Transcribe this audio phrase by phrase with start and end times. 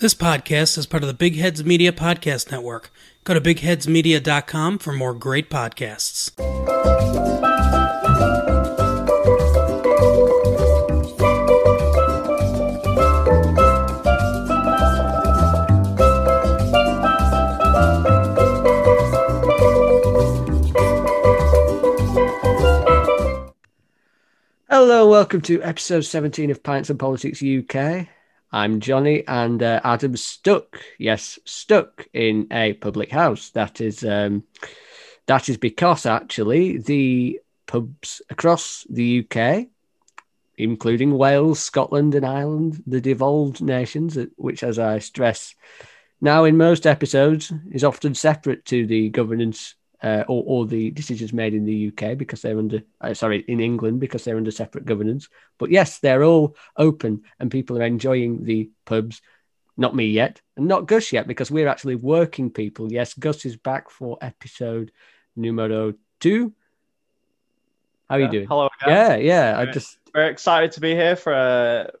[0.00, 2.92] This podcast is part of the Big Heads Media Podcast Network.
[3.24, 6.30] Go to bigheadsmedia.com for more great podcasts.
[24.70, 28.06] Hello, welcome to episode 17 of Pints and Politics UK.
[28.50, 30.80] I'm Johnny, and uh, Adam's stuck.
[30.98, 33.50] Yes, stuck in a public house.
[33.50, 34.44] That is um,
[35.26, 39.66] that is because actually the pubs across the UK,
[40.56, 45.54] including Wales, Scotland, and Ireland, the devolved nations, uh, which, as I stress
[46.20, 51.32] now in most episodes, is often separate to the governance uh, or, or, the decisions
[51.32, 54.84] made in the UK because they're under, uh, sorry, in England because they're under separate
[54.84, 55.28] governance.
[55.58, 59.20] But yes, they're all open and people are enjoying the pubs.
[59.76, 62.92] Not me yet, and not Gus yet because we're actually working people.
[62.92, 64.90] Yes, Gus is back for episode
[65.36, 66.52] numero two.
[68.08, 68.26] How are yeah.
[68.26, 68.48] you doing?
[68.48, 68.68] Hello.
[68.82, 68.94] Again.
[68.94, 69.58] Yeah, yeah.
[69.58, 71.92] I just very excited to be here for a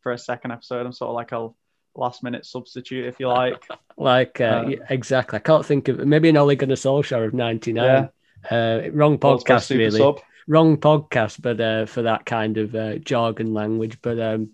[0.00, 0.84] for a second episode.
[0.84, 1.48] I'm sort of like a
[1.96, 3.66] last minute substitute, if you like.
[3.96, 5.36] like uh, uh, exactly.
[5.36, 7.84] I can't think of maybe an Ole Gunnar Solskjaer of '99.
[7.84, 8.08] Yeah.
[8.50, 9.98] Uh, wrong podcast, really.
[9.98, 10.20] Sub.
[10.48, 13.98] Wrong podcast, but uh, for that kind of uh, jargon language.
[14.00, 14.50] But um,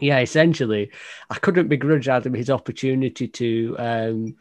[0.00, 0.90] yeah, essentially,
[1.28, 4.36] I couldn't begrudge Adam his opportunity to um,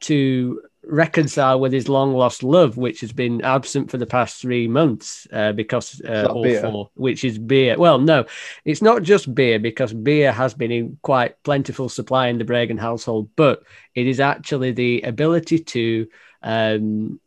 [0.00, 4.66] to reconcile with his long lost love, which has been absent for the past three
[4.66, 7.78] months uh, because uh, or four, which is beer.
[7.78, 8.26] Well, no,
[8.64, 12.78] it's not just beer because beer has been in quite plentiful supply in the Bragan
[12.78, 13.62] household, but
[13.94, 16.08] it is actually the ability to
[16.42, 17.20] um,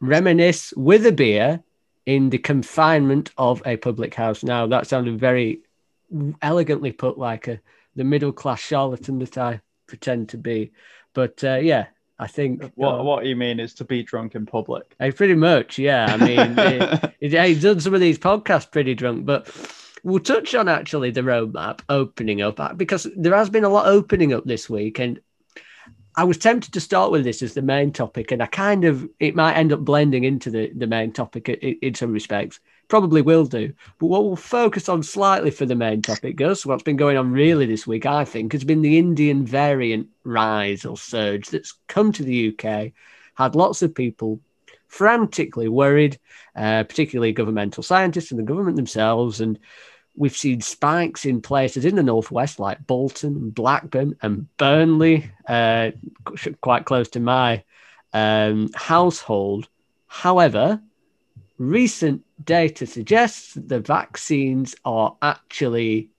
[0.00, 1.62] reminisce with a beer
[2.06, 4.42] in the confinement of a public house.
[4.42, 5.60] Now, that sounded very
[6.42, 7.60] elegantly put, like a
[7.96, 10.72] the middle class charlatan that I pretend to be.
[11.12, 11.86] But uh, yeah,
[12.20, 14.94] I think what uh, what you mean is to be drunk in public.
[15.00, 16.04] I pretty much, yeah.
[16.04, 19.48] I mean, it, it, he's done some of these podcasts pretty drunk, but
[20.04, 23.86] we'll touch on actually the roadmap opening up uh, because there has been a lot
[23.86, 25.18] opening up this week, and
[26.14, 29.08] I was tempted to start with this as the main topic, and I kind of
[29.18, 33.22] it might end up blending into the the main topic in, in some respects probably
[33.22, 33.72] will do.
[33.98, 37.32] But what we'll focus on slightly for the main topic, Gus, what's been going on
[37.32, 42.12] really this week, I think, has been the Indian variant rise or surge that's come
[42.12, 42.92] to the UK,
[43.34, 44.40] had lots of people
[44.88, 46.18] frantically worried,
[46.56, 49.40] uh, particularly governmental scientists and the government themselves.
[49.40, 49.58] And
[50.16, 55.92] we've seen spikes in places in the northwest like Bolton and Blackburn and Burnley, uh,
[56.60, 57.62] quite close to my
[58.12, 59.68] um, household.
[60.08, 60.82] However,
[61.56, 66.10] recent data suggests that the vaccines are actually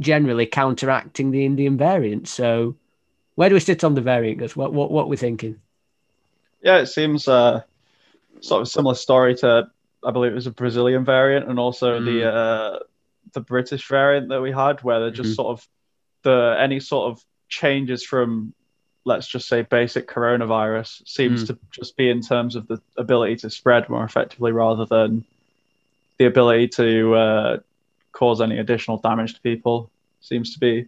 [0.00, 2.28] generally counteracting the Indian variant.
[2.28, 2.76] So,
[3.34, 4.38] where do we sit on the variant?
[4.38, 5.60] Because what what what we're thinking?
[6.62, 7.62] Yeah, it seems uh,
[8.40, 9.68] sort of a similar story to
[10.04, 12.04] I believe it was a Brazilian variant and also mm.
[12.04, 12.78] the uh,
[13.32, 15.34] the British variant that we had, where they're just mm-hmm.
[15.34, 15.68] sort of
[16.22, 18.54] the any sort of changes from
[19.04, 21.46] let's just say basic coronavirus seems mm.
[21.48, 25.24] to just be in terms of the ability to spread more effectively rather than
[26.18, 27.56] the ability to uh,
[28.12, 29.90] cause any additional damage to people
[30.20, 30.86] seems to be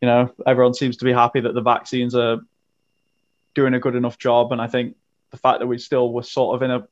[0.00, 2.40] you know everyone seems to be happy that the vaccines are
[3.54, 4.94] doing a good enough job and i think
[5.30, 6.86] the fact that we still were sort of in a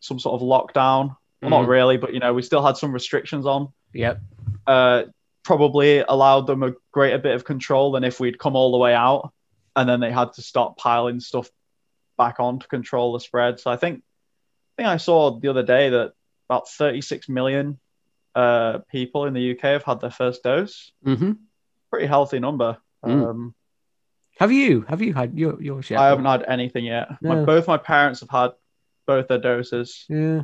[0.00, 1.50] some sort of lockdown well mm.
[1.50, 4.20] not really but you know we still had some restrictions on yep
[4.66, 5.02] uh,
[5.42, 8.94] probably allowed them a greater bit of control than if we'd come all the way
[8.94, 9.32] out
[9.76, 11.48] and then they had to start piling stuff
[12.16, 13.60] back on to control the spread.
[13.60, 14.02] So I think
[14.76, 16.14] I think I saw the other day that
[16.48, 17.78] about 36 million
[18.34, 20.92] uh, people in the UK have had their first dose.
[21.04, 21.32] Mm-hmm.
[21.90, 22.78] Pretty healthy number.
[23.04, 23.30] Mm.
[23.30, 23.54] Um,
[24.38, 26.00] have you have you had your yours yet?
[26.00, 27.08] I haven't had anything yet.
[27.20, 27.36] No.
[27.36, 28.50] My, both my parents have had
[29.06, 30.04] both their doses.
[30.08, 30.42] Yeah.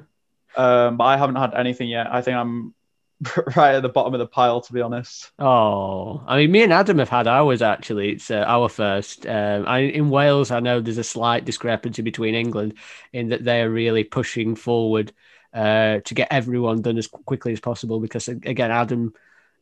[0.57, 2.07] Um, but I haven't had anything yet.
[2.11, 2.75] I think I'm
[3.57, 5.31] right at the bottom of the pile, to be honest.
[5.39, 8.13] Oh, I mean, me and Adam have had ours actually.
[8.13, 9.27] It's uh, our first.
[9.27, 12.75] Um, I, in Wales, I know there's a slight discrepancy between England
[13.13, 15.13] in that they are really pushing forward
[15.53, 19.15] uh, to get everyone done as quickly as possible because, again, Adam.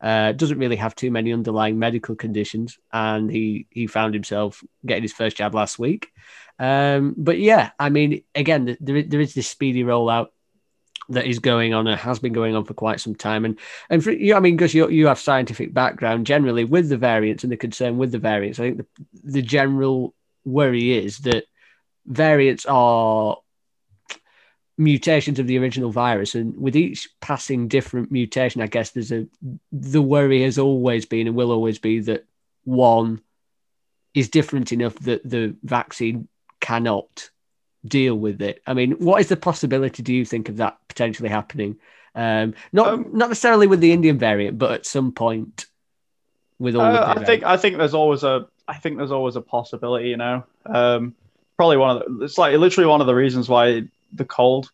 [0.03, 5.03] Uh, doesn't really have too many underlying medical conditions, and he he found himself getting
[5.03, 6.09] his first jab last week.
[6.59, 10.29] Um, but yeah, I mean, again, there there is this speedy rollout
[11.11, 13.45] that is going on and has been going on for quite some time.
[13.45, 13.59] And
[13.91, 17.45] and for you, I mean, because you you have scientific background generally with the variants
[17.45, 18.59] and the concern with the variants.
[18.59, 18.87] I think the,
[19.25, 20.15] the general
[20.45, 21.45] worry is that
[22.07, 23.37] variants are
[24.79, 29.27] mutations of the original virus and with each passing different mutation i guess there's a
[29.73, 32.25] the worry has always been and will always be that
[32.65, 33.21] one
[34.15, 36.27] is different enough that the vaccine
[36.61, 37.29] cannot
[37.87, 38.63] deal with it.
[38.67, 40.03] I mean, what is the possibility?
[40.03, 41.77] Do you think of that potentially happening?
[42.15, 45.67] Um, not um, not necessarily with the Indian variant, but at some point
[46.59, 46.83] with all.
[46.83, 50.09] Uh, I think I think there's always a I think there's always a possibility.
[50.09, 51.15] You know, um,
[51.57, 54.71] probably one of the, it's like literally one of the reasons why the cold,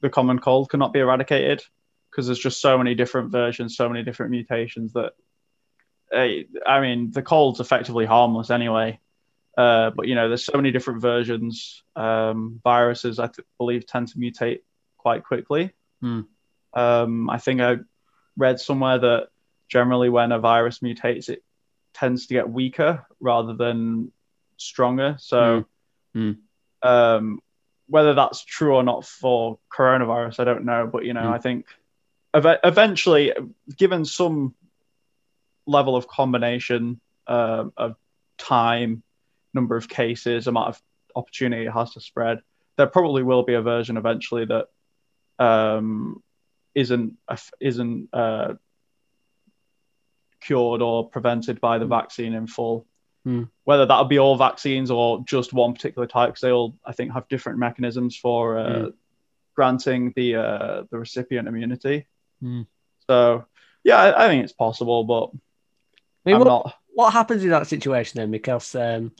[0.00, 1.62] the common cold, cannot be eradicated
[2.10, 5.12] because there's just so many different versions, so many different mutations that.
[6.14, 9.00] Uh, I mean, the cold's effectively harmless anyway.
[9.56, 11.82] Uh, but you know, there's so many different versions.
[11.94, 14.60] Um, viruses, I th- believe, tend to mutate
[14.96, 15.72] quite quickly.
[16.00, 16.20] Hmm.
[16.74, 17.76] Um, I think I
[18.36, 19.28] read somewhere that
[19.68, 21.42] generally when a virus mutates, it
[21.92, 24.10] tends to get weaker rather than
[24.56, 25.16] stronger.
[25.18, 25.66] So,
[26.14, 26.32] hmm.
[26.82, 27.40] Um,
[27.86, 30.88] whether that's true or not for coronavirus, I don't know.
[30.90, 31.32] But you know, hmm.
[31.32, 31.66] I think
[32.32, 33.32] ev- eventually,
[33.76, 34.54] given some
[35.66, 37.96] level of combination uh, of
[38.38, 39.02] time
[39.54, 40.82] number of cases, amount of
[41.14, 42.40] opportunity it has to spread,
[42.76, 44.66] there probably will be a version eventually that
[45.38, 46.22] um,
[46.74, 47.16] isn't
[47.60, 48.54] isn't uh,
[50.40, 51.90] cured or prevented by the mm.
[51.90, 52.86] vaccine in full.
[53.26, 53.48] Mm.
[53.64, 57.12] Whether that'll be all vaccines or just one particular type, because they all I think
[57.12, 58.92] have different mechanisms for uh, mm.
[59.54, 62.06] granting the uh, the recipient immunity.
[62.40, 62.62] Hmm.
[63.06, 63.46] So
[63.84, 65.30] yeah, I, I, think it's possible, but
[66.24, 66.74] I mean, what, not...
[66.94, 68.30] what happens in that situation then?
[68.30, 69.12] Because um,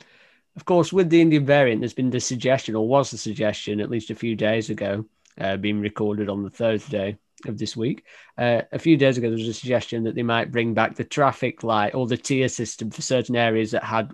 [0.56, 3.90] of course, with the Indian variant, there's been the suggestion, or was the suggestion, at
[3.90, 5.04] least a few days ago,
[5.40, 7.16] uh, being recorded on the Thursday
[7.46, 8.04] of this week.
[8.37, 11.04] Uh, a few days ago, there was a suggestion that they might bring back the
[11.04, 14.12] traffic light or the tier system for certain areas that had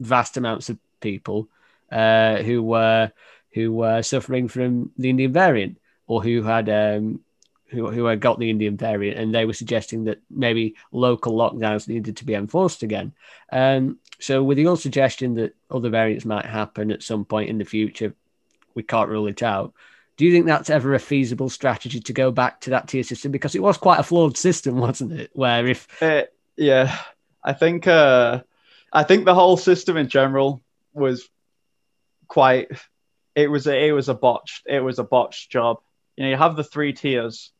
[0.00, 1.48] vast amounts of people
[1.92, 3.10] uh, who were
[3.52, 7.20] who were suffering from the Indian variant or who had um,
[7.68, 11.88] who, who had got the Indian variant, and they were suggesting that maybe local lockdowns
[11.88, 13.12] needed to be enforced again.
[13.52, 17.64] Um, so, with your suggestion that other variants might happen at some point in the
[17.64, 18.14] future,
[18.74, 19.72] we can't rule it out.
[20.16, 23.32] Do you think that's ever a feasible strategy to go back to that tier system?
[23.32, 25.30] Because it was quite a flawed system, wasn't it?
[25.34, 26.22] Where if uh,
[26.56, 26.96] yeah,
[27.42, 28.42] I think uh,
[28.92, 30.62] I think the whole system in general
[30.94, 31.28] was
[32.28, 32.68] quite.
[33.34, 35.78] It was a, it was a botched it was a botched job.
[36.16, 37.52] You know, you have the three tiers,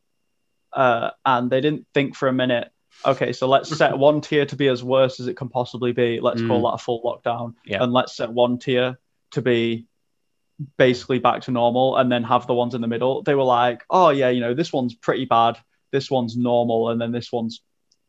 [0.76, 2.70] uh, and they didn't think for a minute
[3.04, 6.20] okay, so let's set one tier to be as worse as it can possibly be.
[6.20, 6.48] Let's mm.
[6.48, 7.54] call that a full lockdown.
[7.64, 7.82] Yeah.
[7.82, 8.98] And let's set one tier
[9.32, 9.86] to be
[10.78, 13.22] basically back to normal and then have the ones in the middle.
[13.22, 15.58] They were like, oh, yeah, you know, this one's pretty bad.
[15.92, 16.90] This one's normal.
[16.90, 17.60] And then this one's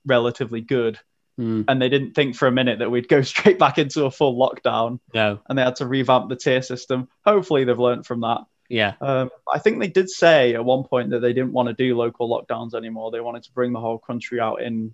[0.05, 0.99] relatively good.
[1.39, 1.65] Mm.
[1.67, 4.37] And they didn't think for a minute that we'd go straight back into a full
[4.37, 4.99] lockdown.
[5.13, 5.39] No.
[5.47, 7.09] And they had to revamp the tier system.
[7.25, 8.41] Hopefully, they've learned from that.
[8.69, 8.93] Yeah.
[8.99, 11.95] Um, I think they did say at one point that they didn't want to do
[11.95, 13.11] local lockdowns anymore.
[13.11, 14.93] They wanted to bring the whole country out in,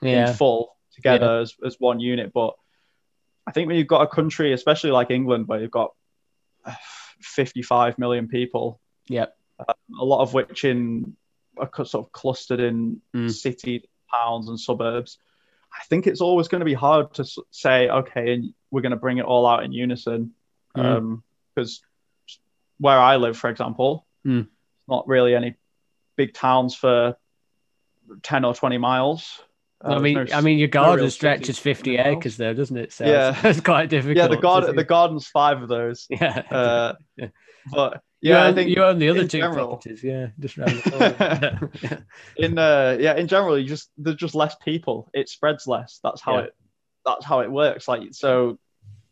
[0.00, 0.30] yeah.
[0.30, 1.40] in full together yeah.
[1.40, 2.32] as, as one unit.
[2.32, 2.54] But
[3.46, 5.94] I think when you've got a country, especially like England, where you've got
[7.20, 9.36] 55 million people, yep.
[9.58, 11.14] Uh, a lot of which in
[11.58, 13.30] are sort of clustered in mm.
[13.30, 13.82] cities,
[14.12, 15.18] towns, and suburbs.
[15.72, 19.18] I think it's always going to be hard to say, okay, we're going to bring
[19.18, 20.32] it all out in unison,
[20.74, 20.96] because mm.
[20.96, 21.22] um,
[22.82, 24.48] where I live, for example, mm.
[24.88, 25.54] not really any
[26.16, 27.16] big towns for
[28.24, 29.40] 10 or 20 miles.
[29.84, 32.92] Uh, I mean, no, I mean, your garden no stretches 50 acres there, doesn't it?
[32.92, 34.16] So yeah, it's, quite difficult.
[34.16, 36.06] Yeah, the garden, the garden's five of those.
[36.10, 37.28] Yeah, uh, yeah.
[37.70, 40.02] but yeah, you I think you own the other two general, properties.
[40.02, 42.04] Yeah, just around the corner.
[42.36, 45.08] in uh, yeah, in general, you just there's just less people.
[45.14, 46.00] It spreads less.
[46.02, 46.44] That's how yeah.
[46.44, 46.56] it.
[47.04, 47.86] That's how it works.
[47.88, 48.58] Like so,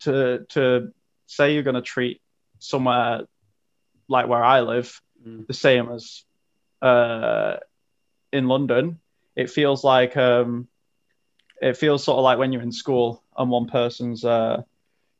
[0.00, 0.92] to to
[1.26, 2.20] say you're going to treat
[2.58, 3.22] somewhere
[4.10, 5.46] like where I live, mm.
[5.46, 6.24] the same as
[6.82, 7.56] uh,
[8.32, 8.98] in London.
[9.36, 10.68] It feels like um,
[11.62, 14.62] it feels sort of like when you're in school and one person's uh,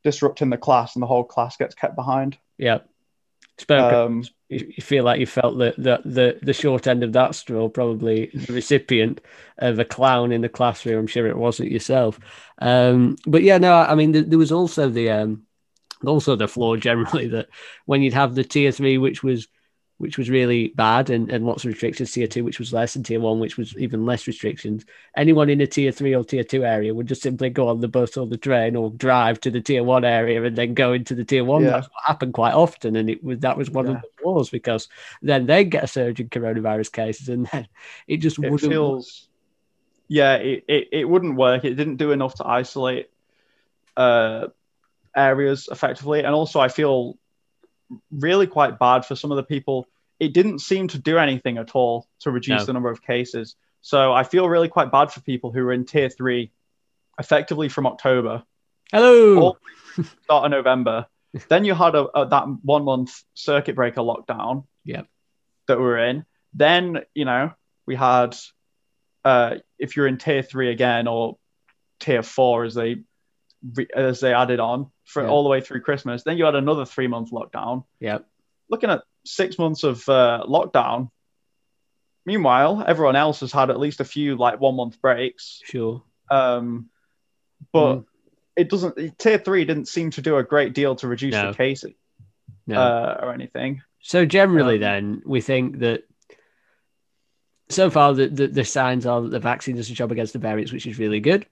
[0.03, 2.37] disrupting the class and the whole class gets kept behind.
[2.57, 2.79] Yeah.
[3.69, 7.69] Um, you feel like you felt the, the, the, the short end of that straw,
[7.69, 9.21] probably the recipient
[9.59, 10.99] of a clown in the classroom.
[10.99, 12.19] I'm sure it wasn't yourself.
[12.59, 15.43] Um, but yeah, no, I mean, there, there was also the um,
[16.05, 17.49] also the flaw generally that
[17.85, 19.47] when you'd have the tier three, which was
[20.01, 23.05] which was really bad and, and lots of restrictions, tier two, which was less, and
[23.05, 24.83] tier one, which was even less restrictions.
[25.15, 27.87] Anyone in a tier three or tier two area would just simply go on the
[27.87, 31.13] bus or the train or drive to the tier one area and then go into
[31.13, 31.61] the tier one.
[31.61, 31.69] Yeah.
[31.69, 32.95] That's what happened quite often.
[32.95, 33.91] And it was that was one yeah.
[33.91, 34.87] of the flaws because
[35.21, 37.67] then they get a surge in coronavirus cases and then
[38.07, 39.27] it just it wouldn't feels
[40.07, 41.63] yeah, it, it, it wouldn't work.
[41.63, 43.11] It didn't do enough to isolate
[43.95, 44.47] uh
[45.15, 46.19] areas effectively.
[46.19, 47.17] And also, I feel
[48.11, 49.87] really quite bad for some of the people.
[50.19, 52.65] It didn't seem to do anything at all to reduce no.
[52.65, 53.55] the number of cases.
[53.81, 56.51] So I feel really quite bad for people who are in tier three
[57.19, 58.43] effectively from October,
[58.91, 59.39] Hello.
[59.39, 61.07] all the way to the start of November.
[61.49, 64.65] then you had a, a, that one month circuit breaker lockdown.
[64.85, 65.07] Yep.
[65.67, 66.25] That we were in.
[66.53, 67.53] Then you know
[67.85, 68.35] we had,
[69.23, 71.37] uh, if you're in tier three again or
[71.99, 73.03] tier four as they
[73.75, 75.29] re- as they added on for Yeah.
[75.29, 76.23] all the way through Christmas.
[76.23, 77.85] Then you had another three month lockdown.
[77.99, 78.19] Yeah.
[78.69, 81.09] Looking at six months of uh, lockdown.
[82.25, 85.61] Meanwhile, everyone else has had at least a few like one month breaks.
[85.65, 86.03] Sure.
[86.29, 86.89] Um,
[87.73, 88.05] but Mm.
[88.55, 89.17] it doesn't.
[89.19, 91.51] Tier three didn't seem to do a great deal to reduce No.
[91.51, 91.93] the cases
[92.67, 92.79] No.
[92.79, 93.81] uh, or anything.
[94.01, 96.03] So generally, Um, then we think that
[97.69, 100.39] so far the, the the signs are that the vaccine does a job against the
[100.39, 101.45] variants, which is really good.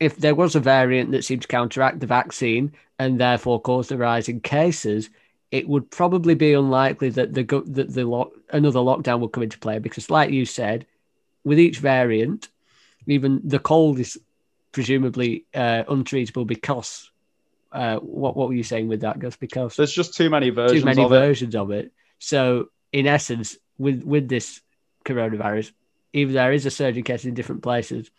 [0.00, 3.96] If there was a variant that seemed to counteract the vaccine and therefore cause the
[3.96, 5.10] rise in cases,
[5.50, 9.58] it would probably be unlikely that the that the lock, another lockdown would come into
[9.58, 10.86] play because, like you said,
[11.44, 12.48] with each variant,
[13.06, 14.18] even the cold is
[14.72, 17.10] presumably uh, untreatable because.
[17.70, 19.36] Uh, what what were you saying with that, Gus?
[19.36, 21.54] Because There's just too many versions too many of it.
[21.54, 21.92] of it.
[22.18, 24.62] So, in essence, with with this
[25.04, 25.72] coronavirus,
[26.14, 28.10] even there is a surge in cases in different places,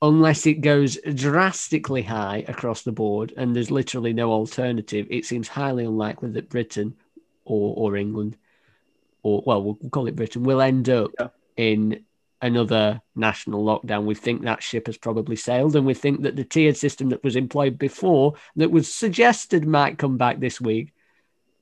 [0.00, 5.48] unless it goes drastically high across the board and there's literally no alternative, it seems
[5.48, 6.94] highly unlikely that Britain
[7.44, 8.36] or or England,
[9.22, 11.28] or well, we'll call it Britain, will end up Yeah.
[11.56, 12.04] in
[12.40, 14.04] another national lockdown.
[14.04, 17.24] We think that ship has probably sailed, and we think that the tiered system that
[17.24, 20.92] was employed before, that was suggested might come back this week,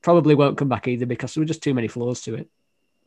[0.03, 2.47] probably won't come back either because there were just too many flaws to it.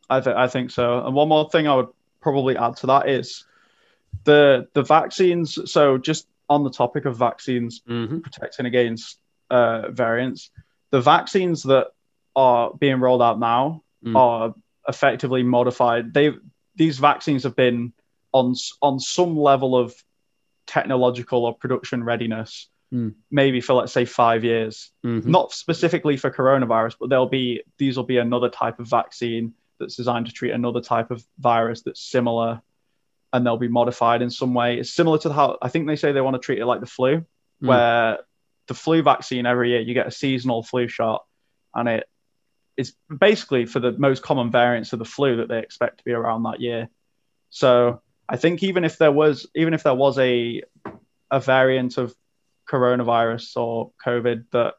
[0.09, 1.07] I think I think so.
[1.07, 1.89] And one more thing I would
[2.21, 3.45] probably add to that is
[4.25, 5.59] the the vaccines.
[5.71, 8.21] So just on the topic of vaccines Mm-hmm.
[8.21, 9.19] protecting against
[9.51, 10.51] uh, variants,
[10.91, 11.89] the vaccines that
[12.37, 14.17] are being rolled out now Mm.
[14.17, 14.55] are
[14.89, 16.15] effectively modified.
[16.15, 16.33] They
[16.75, 17.93] these vaccines have been
[18.33, 19.95] on on some level of
[20.67, 23.15] technological or production readiness, Mm.
[23.31, 25.31] maybe for let's say five years Mm-hmm.
[25.31, 29.97] not specifically for coronavirus, but there'll be these will be another type of vaccine that's
[29.97, 32.61] designed to treat another type of virus that's similar,
[33.33, 34.79] and they'll be modified in some way.
[34.79, 36.87] It's similar to how I think they say they want to treat it like the
[36.87, 37.25] flu,
[37.63, 37.67] Mm.
[37.69, 38.19] where
[38.69, 41.27] the flu vaccine every year you get a seasonal flu shot,
[41.75, 42.03] and
[42.77, 46.13] it's basically for the most common variants of the flu that they expect to be
[46.13, 46.89] around that year.
[47.51, 50.63] So I think even if there was even if there was a
[51.31, 52.15] a variant of
[52.67, 54.75] coronavirus or COVID that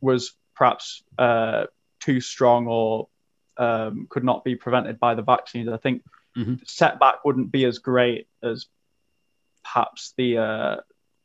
[0.00, 1.64] was perhaps uh,
[1.98, 3.08] too strong or
[3.56, 6.02] um, could not be prevented by the vaccines, I think
[6.36, 6.60] Mhm.
[6.60, 8.66] the setback wouldn't be as great as
[9.64, 10.76] perhaps the uh,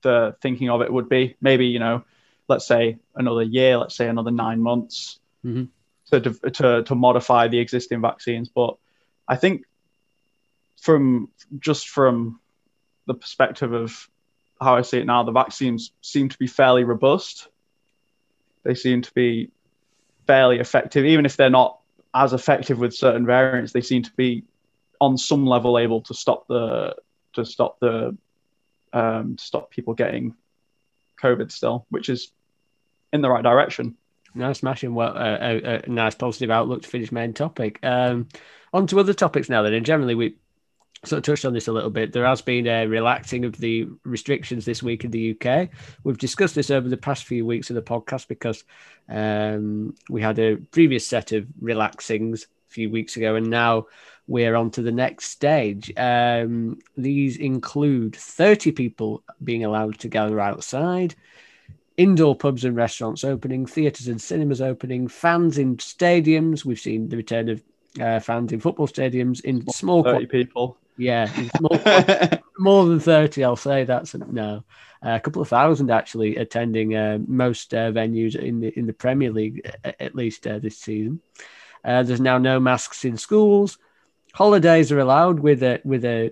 [0.01, 1.35] the thinking of it would be.
[1.41, 2.03] Maybe you know,
[2.47, 5.69] let's say another year, let's say another nine months Mhm.
[6.11, 8.49] to, to to modify the existing vaccines.
[8.49, 8.77] But
[9.27, 9.65] I think
[10.77, 12.39] from just from
[13.07, 14.09] the perspective of
[14.61, 17.47] how I see it now, the vaccines seem to be fairly robust.
[18.63, 19.51] They seem to be
[20.25, 21.79] fairly effective, even if they're not
[22.13, 23.73] as effective with certain variants.
[23.73, 24.43] They seem to be
[25.05, 26.95] on some level able to stop the
[27.33, 28.17] to stop the
[28.91, 30.33] um, stop people getting
[31.21, 32.31] COVID still, which is
[33.13, 33.95] in the right direction.
[34.33, 34.95] No, smashing.
[34.95, 37.79] Well, uh, a, a nice positive outlook to finish main topic.
[37.83, 38.27] Um,
[38.73, 39.61] on to other topics now.
[39.61, 40.35] Then, and generally, we
[41.05, 42.11] sort of touched on this a little bit.
[42.11, 45.69] There has been a relaxing of the restrictions this week in the UK.
[46.03, 48.63] We've discussed this over the past few weeks of the podcast because
[49.07, 53.85] um, we had a previous set of relaxings a few weeks ago, and now
[54.27, 55.91] we're on to the next stage.
[55.97, 61.15] Um, these include 30 people being allowed to gather outside
[61.97, 66.65] indoor pubs and restaurants opening, theatres and cinemas opening, fans in stadiums.
[66.65, 67.63] We've seen the return of
[68.01, 70.77] uh, fans in football stadiums in small, qua- Thirty people.
[70.97, 71.79] yeah, in small,
[72.59, 73.43] more than thirty.
[73.45, 74.65] I'll say that's a, no,
[75.01, 79.31] a couple of thousand actually attending uh, most uh, venues in the in the Premier
[79.31, 81.21] League a- at least uh, this season.
[81.85, 83.77] Uh, there's now no masks in schools.
[84.35, 86.29] Holidays are allowed with a with a,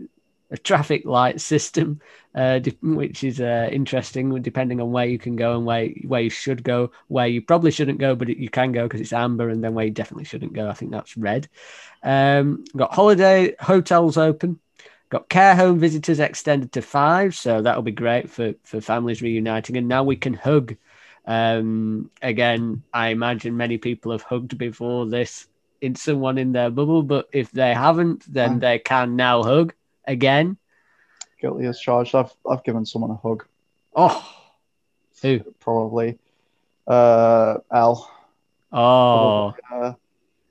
[0.52, 2.02] a traffic light system,
[2.36, 6.30] uh, which is uh, interesting depending on where you can go and where where you
[6.30, 9.48] should go, where you probably shouldn't go, but it, you can go because it's amber,
[9.48, 10.68] and then where you definitely shouldn't go.
[10.68, 11.48] I think that's red.
[12.04, 14.60] Um, got holiday hotels open.
[15.08, 19.78] Got care home visitors extended to five, so that'll be great for for families reuniting.
[19.78, 20.76] And now we can hug.
[21.26, 25.48] Um, again, I imagine many people have hugged before this
[25.84, 29.74] in someone in their bubble, but if they haven't, then they can now hug
[30.08, 30.58] again.
[31.42, 32.16] Guilty as charged.
[32.16, 33.46] I've I've given someone a hug.
[33.96, 34.26] Oh,
[35.22, 35.42] who?
[35.60, 36.18] Probably.
[36.88, 38.10] Uh, L.
[38.72, 39.94] Oh, Uh,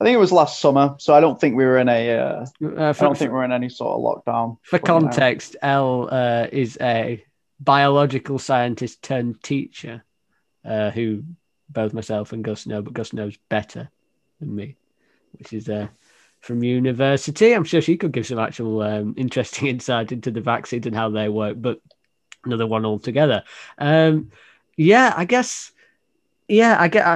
[0.00, 2.10] I think it was last summer, so I don't think we were in a.
[2.10, 4.58] Uh, uh, I don't think we're in any sort of lockdown.
[4.62, 7.24] for But, you know, context, L uh, is a
[7.60, 10.02] biological scientist turned teacher,
[10.64, 11.22] uh, who
[11.68, 13.90] both myself and Gus know, but Gus knows better
[14.40, 14.76] than me,
[15.38, 15.88] which is uh,
[16.40, 17.52] from university.
[17.52, 21.10] I'm sure she could give some actual um, interesting insight into the vaccines and how
[21.10, 21.80] they work, but
[22.44, 23.44] another one altogether.
[23.78, 24.30] Um,
[24.76, 25.72] yeah, I guess.
[26.48, 27.06] Yeah, I get.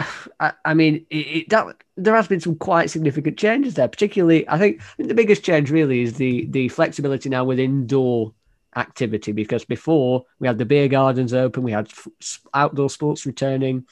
[0.41, 3.89] I, I mean, it, that there has been some quite significant changes there.
[3.89, 7.59] Particularly, I think, I think the biggest change really is the the flexibility now with
[7.59, 8.33] indoor
[8.77, 13.87] activity because before we had the beer gardens open, we had f- outdoor sports returning.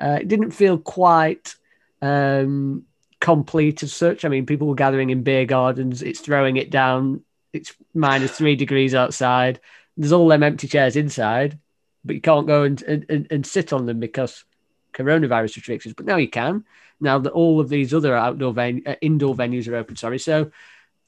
[0.00, 1.54] Uh, it didn't feel quite
[2.02, 2.84] um,
[3.20, 4.24] complete as such.
[4.24, 6.02] I mean, people were gathering in beer gardens.
[6.02, 7.22] It's throwing it down.
[7.52, 9.60] It's minus three degrees outside.
[9.96, 11.58] There's all them empty chairs inside,
[12.04, 14.44] but you can't go and, and, and sit on them because
[14.92, 15.94] coronavirus restrictions.
[15.94, 16.64] But now you can.
[17.00, 19.96] Now that all of these other outdoor ven- uh, indoor venues are open.
[19.96, 20.50] Sorry, so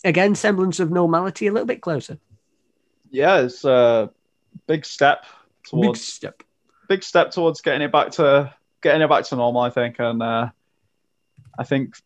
[0.04, 2.18] again, semblance of normality a little bit closer.
[3.10, 4.10] Yeah, it's a
[4.66, 5.24] big step
[5.64, 6.42] towards Big step.
[6.88, 9.62] big step towards getting it back to getting it back to normal.
[9.62, 10.50] I think, and uh,
[11.58, 11.96] I think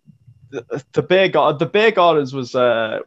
[0.51, 3.01] the, the beer garden the beer gardens was uh,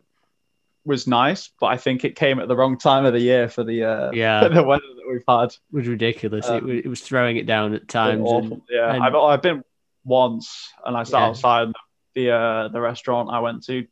[0.85, 3.63] was nice, but I think it came at the wrong time of the year for
[3.63, 4.47] the uh, Yeah.
[4.47, 5.45] the weather that we've had.
[5.45, 6.47] It was ridiculous.
[6.47, 8.29] Um, it, was, it was throwing it down at times.
[8.31, 9.63] And, yeah, and- I've, I've been
[10.03, 11.25] once, and I sat Yeah.
[11.27, 11.67] outside
[12.13, 13.87] the uh, the restaurant I went to.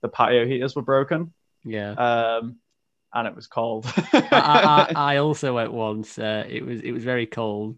[0.00, 1.32] The patio heaters were broken,
[1.64, 1.90] yeah.
[1.90, 2.58] um,
[3.12, 3.84] and it was cold.
[4.12, 6.16] I, I, I also went once.
[6.20, 7.76] Uh, it was it was very cold,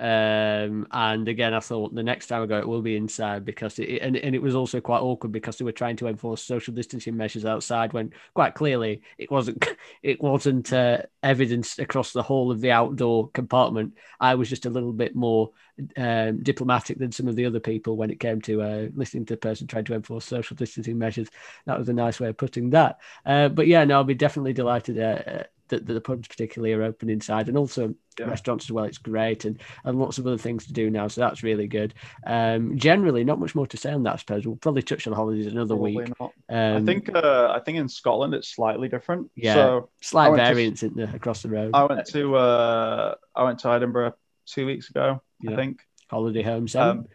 [0.00, 3.78] um, and again, I thought the next time I go, it will be inside because
[3.78, 6.72] it and, and it was also quite awkward because they were trying to enforce social
[6.72, 9.62] distancing measures outside when quite clearly it wasn't
[10.02, 13.92] it wasn't uh, evidenced across the whole of the outdoor compartment.
[14.18, 15.50] I was just a little bit more
[15.98, 19.34] um, diplomatic than some of the other people when it came to uh, listening to
[19.34, 21.28] the person trying to enforce social distancing measures.
[21.66, 23.00] That was a nice way of putting that.
[23.26, 26.82] Uh, but yeah, no, I'll be definitely delighted uh, that, that the pubs particularly are
[26.82, 28.26] open inside, and also Yeah.
[28.26, 28.84] restaurants as well.
[28.84, 31.94] It's great, and and lots of other things to do now, so that's really good.
[32.26, 34.12] Um, generally, not much more to say on that.
[34.12, 36.12] I suppose we'll probably touch on holidays another Probably week.
[36.20, 39.30] Um, I think uh, I think in Scotland it's slightly different.
[39.34, 39.54] Yeah.
[39.54, 41.70] So slight went to- variance in the, across the road.
[41.72, 44.14] I went to uh, I went to Edinburgh
[44.46, 45.22] two weeks ago.
[45.40, 45.52] Yeah.
[45.52, 46.98] I think Holiday home seven.
[46.98, 47.06] um,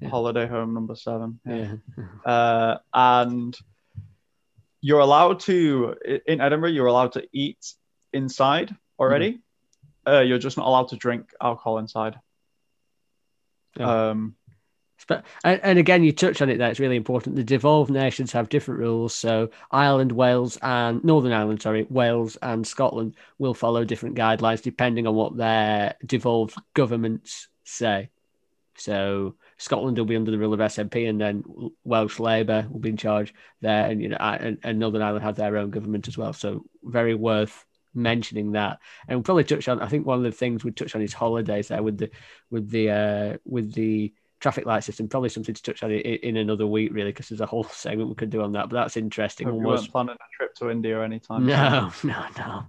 [0.00, 0.08] Yeah.
[0.10, 1.40] holiday home number seven.
[1.46, 1.74] yeah.
[2.24, 3.56] Uh, and
[4.80, 5.94] you're allowed to
[6.26, 6.70] in Edinburgh.
[6.70, 7.72] You're allowed to eat
[8.12, 9.32] inside already.
[9.32, 10.14] Mm-hmm.
[10.14, 12.18] Uh, you're just not allowed to drink alcohol inside.
[13.78, 14.10] Oh.
[14.10, 14.36] Um,
[15.08, 16.70] But and, and again, you touch on it there.
[16.70, 17.36] It's really important.
[17.36, 19.14] The devolved nations have different rules.
[19.14, 25.06] So Ireland, Wales, and Northern Ireland, sorry, Wales and Scotland will follow different guidelines depending
[25.06, 28.10] on what their devolved governments say.
[28.76, 31.44] So Scotland will be under the rule of SNP, and then
[31.84, 35.36] Welsh Labour will be in charge there, and you know, and, and Northern Ireland have
[35.36, 36.32] their own government as well.
[36.32, 37.64] So very worth
[37.94, 38.78] mentioning that,
[39.08, 39.80] and we'll probably touch on.
[39.80, 42.10] I think one of the things we touch on is holidays there with the
[42.50, 45.08] with the uh, with the traffic light system.
[45.08, 48.08] Probably something to touch on in, in another week, really, because there's a whole segment
[48.08, 48.68] we could do on that.
[48.68, 49.46] But that's interesting.
[49.46, 51.46] We weren't planning a trip to India anytime.
[51.46, 52.66] No, no, no,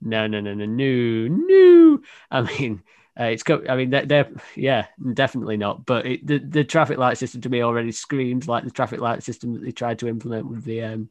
[0.00, 2.00] no, no, no, no, no, no.
[2.30, 2.82] I mean.
[3.18, 3.70] Uh, it's got.
[3.70, 5.86] I mean, they're, they're, yeah, definitely not.
[5.86, 9.22] But it, the the traffic light system to me already screams like the traffic light
[9.22, 11.08] system that they tried to implement with the um,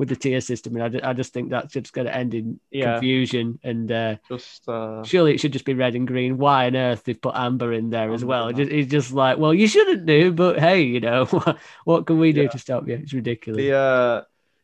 [0.00, 2.58] with the tier system, and I, I just think that's just going to end in
[2.70, 2.92] Yeah.
[2.94, 3.58] confusion.
[3.62, 6.38] And uh, Just uh, surely it should just be red and green.
[6.38, 8.48] Why on earth they've put amber in there as well?
[8.48, 8.64] It no.
[8.64, 11.26] just, it's just like, well, you shouldn't do, but hey, you know,
[11.84, 12.48] what can we do Yeah.
[12.48, 12.94] to stop you?
[12.94, 13.58] It's ridiculous.
[13.58, 14.22] the uh,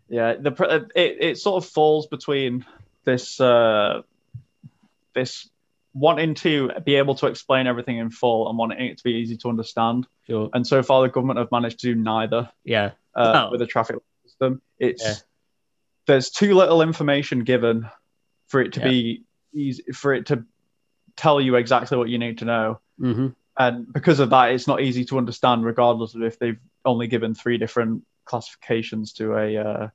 [0.08, 2.64] yeah the it, it sort of falls between
[3.04, 4.00] this uh,
[5.14, 5.50] this
[5.92, 9.36] wanting to be able to explain everything in full and wanting it to be easy
[9.36, 10.06] to understand.
[10.26, 10.48] Sure.
[10.54, 12.92] And so far, the government have managed to do neither Yeah.
[13.14, 13.50] uh, Oh.
[13.50, 13.96] with the traffic
[14.36, 14.62] system.
[14.78, 15.14] It's Yeah.
[16.06, 17.88] there's too little information given
[18.46, 18.88] for it to Yeah.
[18.88, 19.22] be
[19.52, 20.44] easy for it to
[21.16, 22.80] tell you exactly what you need to know.
[22.98, 27.06] hmm And because of that, it's not easy to understand, regardless of if they've only
[27.06, 29.88] given three different classifications to a uh,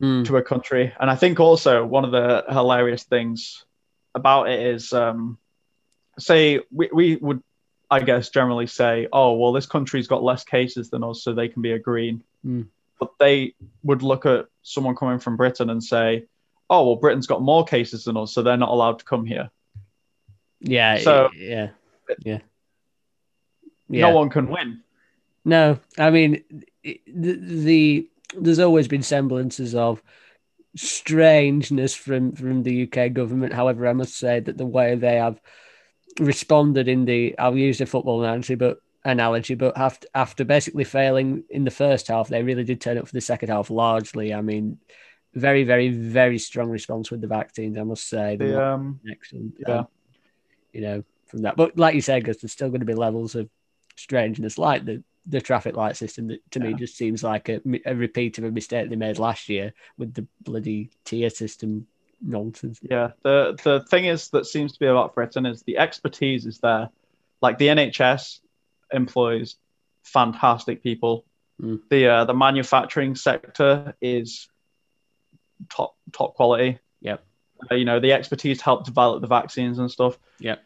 [0.00, 0.24] Mm.
[0.24, 0.94] to a country.
[0.98, 3.66] And I think also one of the hilarious things
[4.14, 5.36] about it is, um,
[6.18, 7.42] say, we, we would,
[7.90, 11.48] I guess, generally say, oh, well, this country's got less cases than us, so they
[11.48, 12.22] can be a green.
[12.46, 12.68] Mm.
[13.00, 16.26] But they would look at someone coming from Britain and say,
[16.68, 19.50] oh, well, Britain's got more cases than us, so they're not allowed to come here.
[20.60, 20.98] Yeah.
[20.98, 21.70] So- yeah.
[22.24, 22.38] Yeah.
[23.88, 24.10] Yeah.
[24.10, 24.82] No one can win.
[25.44, 26.44] No, I mean
[26.84, 30.02] the, the there's always been semblances of
[30.76, 33.52] strangeness from from the UK government.
[33.52, 35.40] However, I must say that the way they have
[36.18, 41.44] responded in the I'll use the football analogy, but analogy, but after after basically failing
[41.50, 44.34] in the first half, they really did turn up for the second half largely.
[44.34, 44.78] I mean,
[45.34, 47.78] very, very, very strong response with the vaccines.
[47.78, 49.54] I must say, The, um, excellent.
[49.66, 49.78] yeah.
[49.80, 49.88] um,
[50.72, 51.56] you know, from that.
[51.56, 53.48] But like you said, because there's still going to be levels of
[53.96, 57.94] strangeness, like the the traffic light system that to me just seems like a, a
[57.94, 61.86] repeat of a mistake they made last year with the bloody tier system
[62.22, 62.80] nonsense.
[62.82, 66.58] Yeah, the the thing is that seems to be about Britain is the expertise is
[66.58, 66.88] there.
[67.42, 68.40] Like the NHS
[68.92, 69.56] employs
[70.02, 71.24] fantastic people.
[71.60, 71.80] Mm.
[71.90, 74.48] The uh, the manufacturing sector is
[75.68, 76.78] top top quality.
[77.00, 77.24] Yep.
[77.70, 80.18] Uh, you know the expertise to help develop the vaccines and stuff.
[80.38, 80.62] Yep.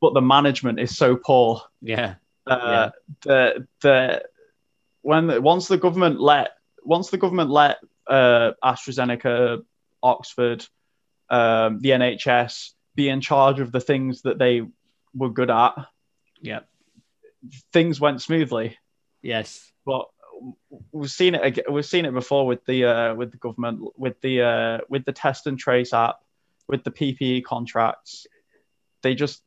[0.00, 1.62] But the management is so poor.
[1.82, 2.14] Yeah.
[2.46, 2.90] Uh,
[3.22, 4.24] The the
[5.02, 9.62] when once the government let once the government let uh, AstraZeneca,
[10.02, 10.66] Oxford,
[11.28, 14.62] um, the NHS be in charge of the things that they
[15.14, 15.74] were good at,
[16.40, 16.68] Yep.
[17.72, 18.76] Things went smoothly.
[19.22, 19.70] Yes.
[19.84, 20.06] But
[20.92, 21.70] we've seen it.
[21.70, 25.12] We've seen it before with the uh, with the government, with the uh, with the
[25.12, 26.16] test and trace app,
[26.68, 28.26] with the PPE contracts.
[29.02, 29.42] They just,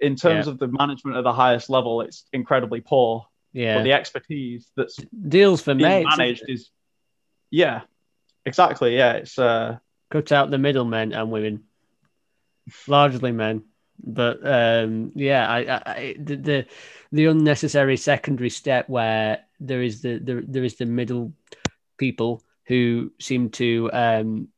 [0.00, 0.52] in terms Yeah.
[0.52, 3.26] of the management at the highest level, it's incredibly poor.
[3.52, 3.78] Yeah.
[3.78, 4.96] But the expertise that's
[5.28, 6.16] Deals for being mates.
[6.16, 6.70] managed is,
[7.50, 7.82] yeah,
[8.44, 8.94] exactly.
[8.96, 9.78] Yeah, it's uh,
[10.10, 11.64] cut out the middlemen and women,
[12.86, 13.64] largely men.
[14.02, 15.58] But um, yeah, I,
[15.90, 16.66] I, the, the
[17.12, 21.32] the unnecessary secondary step where there is the, the there is the middle
[21.96, 24.48] people who seem to, um,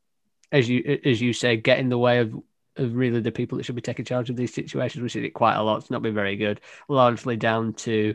[0.51, 2.35] as you as you say, get in the way of
[2.77, 5.03] of really the people that should be taking charge of these situations.
[5.03, 5.79] We see it quite a lot.
[5.79, 8.15] It's not been very good, largely down to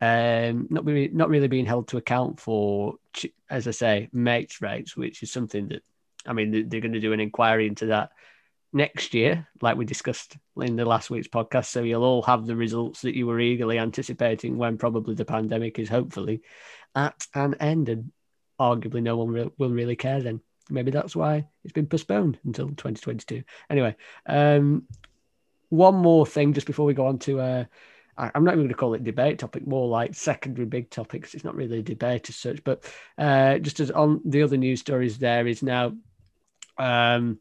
[0.00, 2.96] um, not really not really being held to account for,
[3.48, 5.82] as I say, mates rates, which is something that
[6.26, 8.10] I mean they're going to do an inquiry into that
[8.74, 11.66] next year, like we discussed in the last week's podcast.
[11.66, 15.78] So you'll all have the results that you were eagerly anticipating when probably the pandemic
[15.78, 16.42] is hopefully
[16.94, 18.12] at an end, and
[18.60, 20.40] arguably no one re- will really care then.
[20.68, 23.44] Maybe that's why it's been postponed until 2022.
[23.70, 24.88] Anyway, um,
[25.68, 27.40] one more thing just before we go on to.
[27.40, 27.64] Uh,
[28.16, 31.34] I'm not even going to call it debate topic, more like secondary big topics.
[31.34, 32.84] It's not really a debate as such, but
[33.18, 35.94] uh, just as on the other news stories, there is now
[36.78, 37.40] um,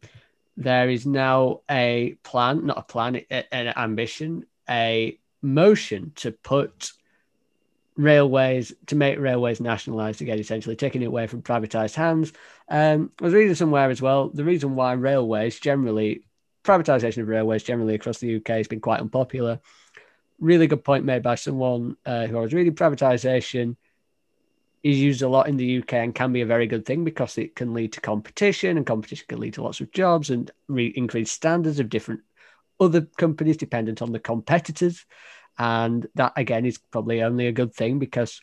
[0.57, 6.91] there is now a plan, not a plan, an ambition, a motion to put
[7.95, 12.33] railways to make railways nationalised again, essentially taking it away from privatised hands.
[12.69, 14.29] Um, I was reading somewhere as well.
[14.29, 16.23] The reason why railways generally
[16.63, 19.59] privatisation of railways generally across the UK has been quite unpopular.
[20.39, 22.73] Really good point made by someone uh, who I was reading.
[22.73, 23.75] Privatisation
[24.83, 27.37] is used a lot in the UK and can be a very good thing because
[27.37, 30.93] it can lead to competition, and competition can lead to lots of jobs and re-
[30.95, 32.21] increase standards of different
[32.79, 35.05] other companies dependent on the competitors.
[35.57, 38.41] And that again is probably only a good thing because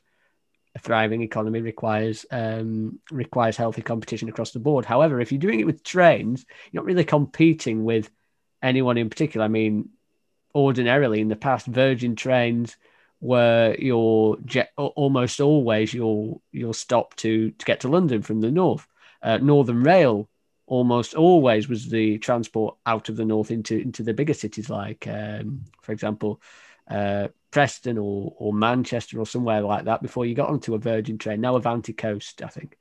[0.74, 4.84] a thriving economy requires um, requires healthy competition across the board.
[4.84, 8.10] However, if you're doing it with trains, you're not really competing with
[8.62, 9.44] anyone in particular.
[9.44, 9.90] I mean,
[10.54, 12.76] ordinarily in the past, Virgin trains
[13.20, 14.38] were your
[14.76, 18.86] almost always your your stop to to get to London from the north.
[19.22, 20.28] Uh, Northern Rail
[20.66, 25.06] almost always was the transport out of the north into into the bigger cities like,
[25.06, 26.40] um, for example,
[26.88, 31.18] uh, Preston or or Manchester or somewhere like that before you got onto a Virgin
[31.18, 31.40] train.
[31.40, 32.78] Now Avanti Coast, I think.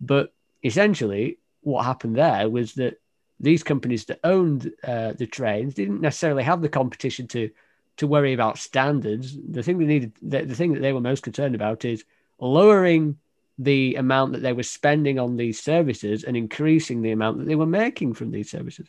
[0.00, 3.00] But essentially, what happened there was that
[3.40, 7.50] these companies that owned uh, the trains didn't necessarily have the competition to
[7.96, 9.36] to worry about standards.
[9.36, 12.04] The thing they needed, the, the thing that they were most concerned about is
[12.38, 13.18] lowering
[13.58, 17.54] the amount that they were spending on these services and increasing the amount that they
[17.54, 18.88] were making from these services.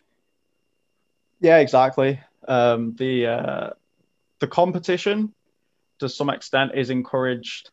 [1.40, 2.20] Yeah, exactly.
[2.48, 3.70] Um, the uh,
[4.40, 5.34] the competition,
[6.00, 7.72] to some extent, is encouraged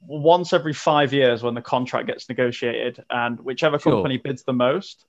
[0.00, 3.92] once every five years when the contract gets negotiated, and whichever Sure.
[3.92, 5.04] company bids the most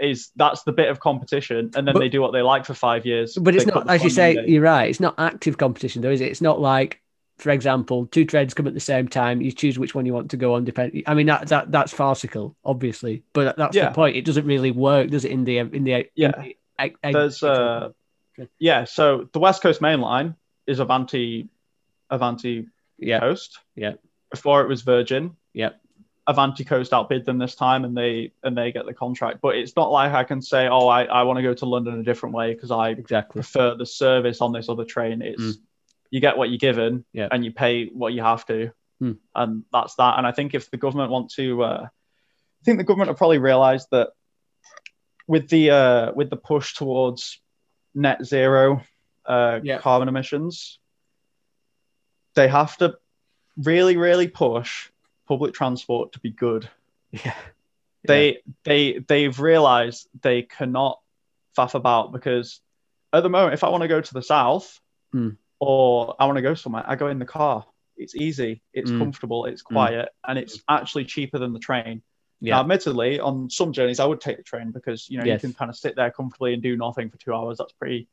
[0.00, 2.74] is that's the bit of competition, and then But- they do what they like for
[2.74, 3.36] five years.
[3.40, 4.88] But it's not, as you say, you're right.
[4.88, 6.28] It's not active competition, though, is it?
[6.30, 7.00] It's not like,
[7.38, 9.40] for example, two trains come at the same time.
[9.40, 10.64] You choose which one you want to go on.
[10.64, 11.02] Depend.
[11.06, 13.88] I mean, that, that that's farcical, obviously, but that's Yeah.
[13.88, 14.16] the point.
[14.16, 15.32] It doesn't really work, does it?
[15.32, 16.32] In the in the Yeah.
[16.78, 17.90] in the, There's uh,
[18.58, 18.84] yeah.
[18.84, 21.48] So the West Coast Main Line is Avanti,
[22.10, 22.68] Avanti
[22.98, 23.58] yeah Coast.
[23.74, 23.94] Yeah.
[24.30, 25.36] Before it was Virgin.
[25.52, 25.70] yeah
[26.26, 29.40] Avanti Coast outbid them this time, and they and they get the contract.
[29.42, 31.98] But it's not like I can say, oh, I, I want to go to London
[31.98, 33.40] a different way because I exactly.
[33.40, 35.20] prefer the service on this other train.
[35.22, 35.60] It's Mm.
[36.10, 37.28] you get what you're given, Yeah.
[37.32, 38.70] and you pay what you have to,
[39.02, 39.18] Mm.
[39.34, 40.18] and that's that.
[40.18, 43.38] And I think if the government want to, uh, I think the government have probably
[43.38, 44.10] realised that
[45.26, 47.40] with the uh, with the push towards
[47.94, 48.82] net zero
[49.26, 49.78] uh, Yeah.
[49.78, 50.78] carbon emissions,
[52.34, 52.96] they have to
[53.56, 54.88] really, really push
[55.32, 56.68] public transport to be good
[57.10, 57.34] Yeah.
[58.04, 60.98] They they they've realised they cannot
[61.56, 62.60] faff about because
[63.12, 64.66] at the moment, if I want to go to the south
[65.12, 65.30] Hmm.
[65.60, 67.64] or I want to go somewhere, I go in the car.
[67.96, 68.98] It's easy, it's Mm.
[69.02, 72.02] comfortable, it's quiet, and it's actually cheaper than the train.
[72.40, 72.54] Yeah.
[72.56, 75.42] Now, admittedly, on some journeys, I would take the train because you know Yes.
[75.42, 77.58] you can kind of sit there comfortably and do nothing for two hours.
[77.58, 78.08] That's pretty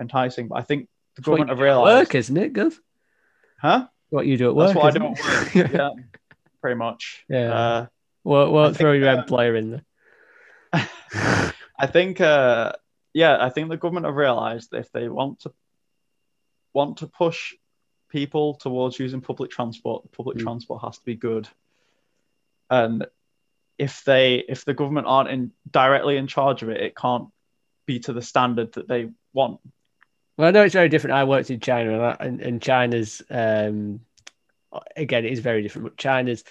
[0.00, 0.48] enticing.
[0.48, 2.80] But I think the what government have realised, work, isn't it, Gus?
[3.60, 3.80] huh?
[4.08, 4.68] What you do at work.
[4.68, 5.54] That's what I isn't do at work.
[5.80, 5.90] yeah,
[6.64, 7.22] pretty much.
[7.28, 7.52] Yeah.
[7.52, 7.86] Uh,
[8.24, 9.84] Won't, won't I throw think, your uh, employer in there.
[11.78, 12.72] I think, uh,
[13.12, 15.52] yeah, I think the government have realised if they want to
[16.72, 17.52] want to push
[18.08, 20.42] people towards using public transport, public Mm.
[20.44, 21.46] transport has to be good.
[22.70, 23.06] And
[23.76, 27.28] if they, if the government aren't in directly in charge of it, it can't
[27.84, 29.60] be to the standard that they want.
[30.38, 31.14] Well, I know it's very different.
[31.14, 34.00] I worked in China, and, and China's um,
[34.96, 35.84] again, it is very different.
[35.88, 36.44] But China's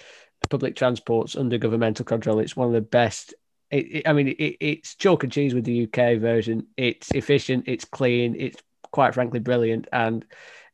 [0.50, 2.38] public transport's under governmental control.
[2.38, 3.34] It's one of the best.
[3.70, 6.66] It, it- I mean, it, it's chalk and cheese with the UK version.
[6.76, 7.64] It's efficient.
[7.66, 8.36] It's clean.
[8.38, 8.60] It's
[8.92, 9.88] quite frankly brilliant.
[9.92, 10.24] And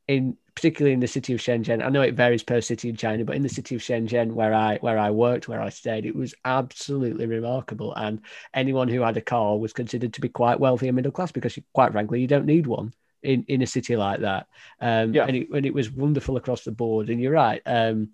[0.09, 3.25] in particularly in the city of Shenzhen, I know it varies per city in China,
[3.25, 6.17] but in the city of Shenzhen, where I where I worked, where I stayed, it
[6.17, 7.95] was absolutely remarkable.
[7.95, 8.21] And
[8.53, 11.59] anyone who had a car was considered to be quite wealthy and middle class because,
[11.75, 14.47] quite frankly, you don't need one in, in a city like that.
[14.81, 15.27] Um, Yeah.
[15.27, 17.11] and, it, and it was wonderful across the board.
[17.11, 17.63] And you're right.
[17.67, 18.11] Um,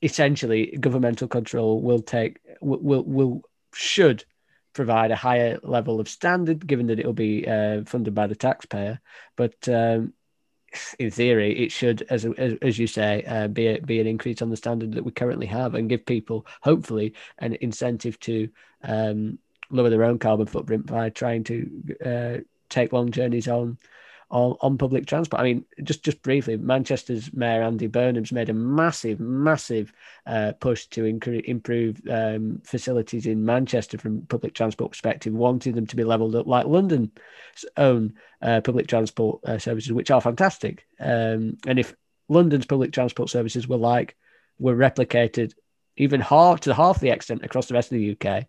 [0.00, 3.42] essentially, governmental control will take will will, will
[3.74, 4.24] should
[4.72, 8.36] provide a higher level of standard, given that it will be uh, funded by the
[8.36, 9.00] taxpayer.
[9.36, 10.12] But um,
[10.98, 14.40] in theory, it should, as as, as you say, uh, be a, be an increase
[14.42, 18.48] on the standard that we currently have, and give people hopefully an incentive to
[18.84, 19.38] um,
[19.70, 23.78] lower their own carbon footprint by trying to uh, take long journeys on.
[24.30, 28.52] On, on public transport, I mean, just just briefly, Manchester's Mayor Andy Burnham's made a
[28.52, 29.90] massive, massive
[30.26, 35.86] uh, push to incre- improve um, facilities in Manchester from public transport perspective, wanting them
[35.86, 37.08] to be levelled up like London's
[37.78, 40.86] own uh, public transport uh, services, which are fantastic.
[41.00, 41.96] Um, and if
[42.28, 44.14] London's public transport services were like
[44.58, 45.54] were replicated
[45.98, 48.46] even half to half the extent across the rest of the UK,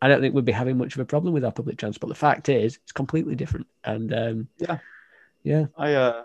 [0.00, 2.08] I don't think we'd be having much of a problem with our public transport.
[2.08, 3.66] The fact is, it's completely different.
[3.84, 4.78] And um, Yeah.
[5.42, 6.24] yeah, I, uh,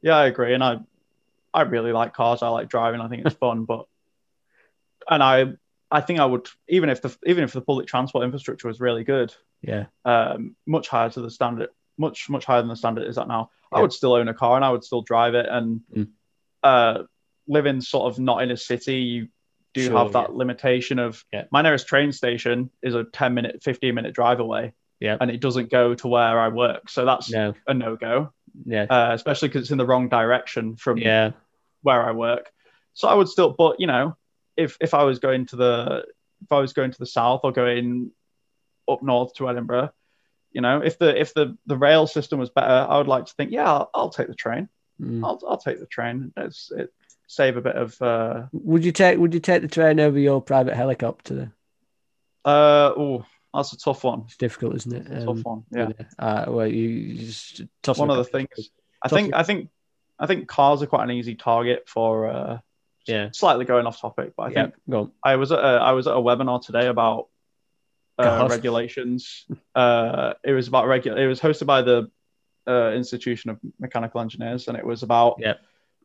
[0.00, 0.78] yeah, I agree, and I,
[1.54, 2.42] I really like cars.
[2.42, 3.00] I like driving.
[3.00, 3.86] I think it's fun, but,
[5.08, 5.52] and I,
[5.90, 9.04] I think I would even if the even if the public transport infrastructure was really
[9.04, 13.18] good, yeah, um, much higher to the standard, much much higher than the standard is
[13.18, 13.50] at now.
[13.70, 16.08] I would still own a car and I would still drive it and Mm.
[16.62, 17.02] uh,
[17.46, 18.96] living sort of not in a city.
[19.00, 19.28] You
[19.74, 20.36] do Sure, have that yeah.
[20.36, 21.44] limitation of Yeah.
[21.50, 25.16] my nearest train station is a ten minute, fifteen minute drive away, Yeah.
[25.20, 28.32] and it doesn't go to where I work, so that's no, a no go.
[28.66, 31.30] yeah, Uh, especially because it's in the wrong direction from yeah,
[31.82, 32.52] where I work.
[32.94, 34.16] So I would still, but you know,
[34.56, 36.04] if if I was going to the
[36.42, 38.10] if I was going to the south or going
[38.88, 39.90] up north to Edinburgh,
[40.50, 43.32] you know, if the if the the rail system was better, I would like to
[43.34, 44.68] think, yeah, I'll, I'll take the train.
[45.00, 45.24] Mm.
[45.24, 46.32] I'll I'll take the train.
[46.36, 46.92] It's it
[47.26, 50.40] save a bit of uh Would you take Would you take the train over your
[50.42, 51.52] private helicopter?
[52.44, 54.22] uh oh that's a tough one.
[54.26, 55.06] It's difficult, isn't it?
[55.12, 55.64] Um, tough one.
[55.70, 55.90] Yeah.
[56.18, 58.48] Uh, well, you, you just toss One of the things
[59.02, 59.68] I think I think
[60.18, 62.58] I think cars are quite an easy target for uh
[63.06, 64.62] Yeah, slightly going off topic, but I yeah.
[64.62, 65.12] think Go on.
[65.24, 67.28] I was at a, I was at a webinar today about
[68.18, 69.46] uh, regulations.
[69.74, 72.10] Uh, it was about regu- It was hosted by the
[72.68, 75.60] uh, Institution of Mechanical Engineers, and it was about Yep.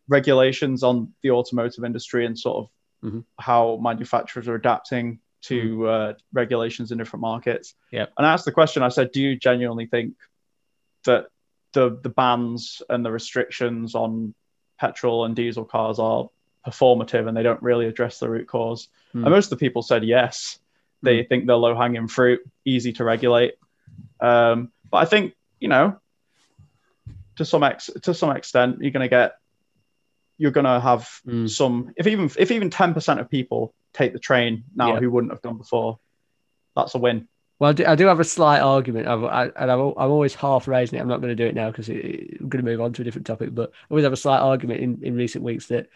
[0.08, 2.70] Regulations on the automotive industry and sort of
[3.04, 3.26] Mhm.
[3.40, 7.76] how manufacturers are adapting to uh, regulations in different markets.
[8.18, 8.82] And I asked the question.
[8.82, 10.16] I said, "Do you genuinely think
[11.06, 11.28] that
[11.74, 14.34] the the bans and the restrictions on
[14.80, 16.30] petrol and diesel cars are
[16.66, 19.26] performative and they don't really address the root cause?" Hmm.
[19.26, 20.60] And most of the people said yes.
[21.04, 23.54] They think they're low hanging fruit, easy to regulate.
[24.20, 26.00] Um, but I think you know,
[27.36, 29.38] to some ex to some extent, you're going to get
[30.38, 31.50] you're going to have Mm.
[31.50, 35.00] some if even if even 10% of people take the train now Yeah.
[35.00, 36.00] who wouldn't have done before
[36.76, 37.28] that's a win
[37.60, 40.36] Well, I do, I do have a slight argument, I've, I, and I've, I'm always
[40.36, 41.02] half raising it.
[41.02, 43.06] I'm not going to do it now because I'm going to move on to a
[43.06, 43.56] different topic.
[43.56, 45.88] But I always have a slight argument in, in recent weeks that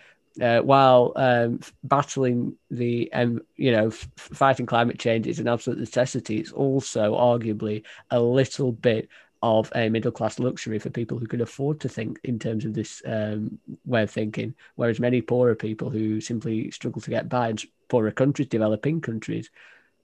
[0.42, 5.80] uh, while um, battling the, um, you know, f- fighting climate change is an absolute
[5.80, 9.08] necessity, it's also arguably a little bit
[9.42, 12.74] of a middle class luxury for people who can afford to think in terms of
[12.74, 14.54] this um, way of thinking.
[14.76, 19.50] Whereas many poorer people who simply struggle to get by in poorer countries, developing countries,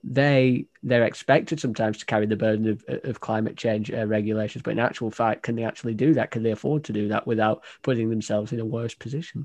[0.04, 4.70] they they're expected sometimes to carry the burden of, of climate change uh, regulations but
[4.70, 7.64] in actual fact can they actually do that can they afford to do that without
[7.82, 9.44] putting themselves in a worse position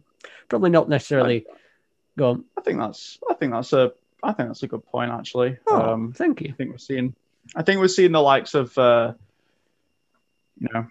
[0.49, 1.43] probably not necessarily
[2.19, 3.91] go on i think that's i think that's a
[4.23, 5.57] I think that's a good point actually.
[5.67, 6.49] Oh, um, thank you.
[6.49, 7.13] I think we're seeing
[7.55, 9.13] I think we're seeing the likes of uh,
[10.63, 10.87] you know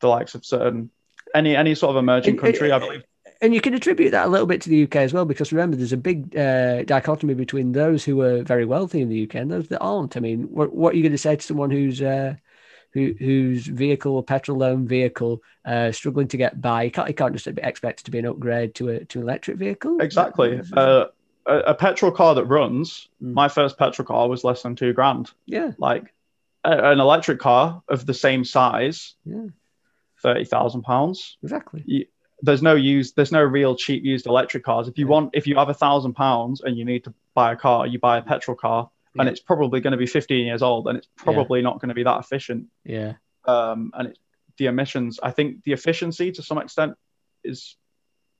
[0.00, 0.90] the likes of certain
[1.34, 2.72] any any sort of emerging country.
[2.72, 3.04] I believe
[3.42, 5.76] and you can attribute that a little bit to the UK as well, because remember,
[5.76, 9.50] there's a big uh, dichotomy between those who are very wealthy in the UK and
[9.50, 10.16] those that aren't.
[10.16, 12.36] I mean, what, what are you going to say to someone who's uh,
[12.92, 16.84] who, whose vehicle, a petrol loan vehicle, uh, struggling to get by?
[16.84, 19.24] You can't, you can't just expect it to be an upgrade to a to an
[19.24, 19.98] electric vehicle.
[20.00, 20.60] exactly.
[20.76, 21.06] Uh,
[21.44, 23.08] a, a petrol car that runs.
[23.20, 23.34] Mm.
[23.34, 25.32] My first petrol car was less than two grand.
[25.46, 26.14] yeah, Like
[26.64, 29.46] a, an electric car of the same size, yeah,
[30.22, 31.36] thirty thousand pounds.
[31.42, 32.08] exactly.
[32.42, 35.10] there's no use there's no real cheap used electric cars if you Yeah.
[35.12, 37.98] want if you have a thousand pounds and you need to buy a car you
[38.00, 41.08] buy a petrol car and it's probably going to be 15 years old and it's
[41.16, 43.12] probably not going to be that efficient Yeah,
[43.44, 44.18] um, and it,
[44.58, 46.94] the emissions i think the efficiency to some extent
[47.44, 47.76] is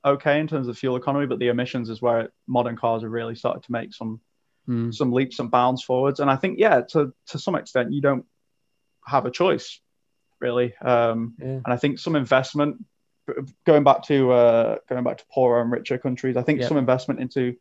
[0.03, 3.35] okay in terms of fuel economy but the emissions is where modern cars have really
[3.35, 4.19] started to make some
[4.67, 4.93] Mm.
[4.93, 8.25] some leaps and bounds forwards and i think yeah to to some extent you don't
[9.05, 9.81] have a choice
[10.39, 12.83] really um, yeah, and I think some investment,
[13.65, 16.67] going back to uh, going back to poorer and richer countries, I think Yeah.
[16.67, 17.55] some investment into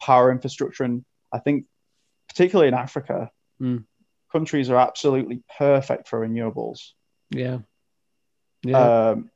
[0.00, 1.66] power infrastructure, and I think
[2.28, 3.84] particularly in Africa, Mm.
[4.30, 6.92] countries are absolutely perfect for renewables.
[7.30, 7.58] yeah,
[8.62, 9.30] yeah, Um,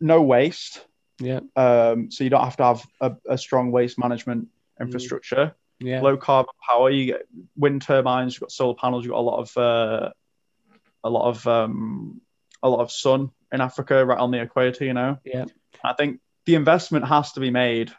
[0.00, 0.86] no waste,
[1.18, 4.48] yeah, um, so you don't have to have a, a strong waste management
[4.80, 4.86] Mm.
[4.86, 5.54] infrastructure.
[5.84, 9.20] Yeah, Low carbon power, you get wind turbines, you've got solar panels, you've got a
[9.20, 10.10] lot of uh,
[11.02, 12.20] a lot of um,
[12.62, 14.84] a lot of sun in Africa, right on the equator.
[14.84, 15.18] You know.
[15.24, 15.44] yeah,
[15.82, 17.92] I think the investment has to be made,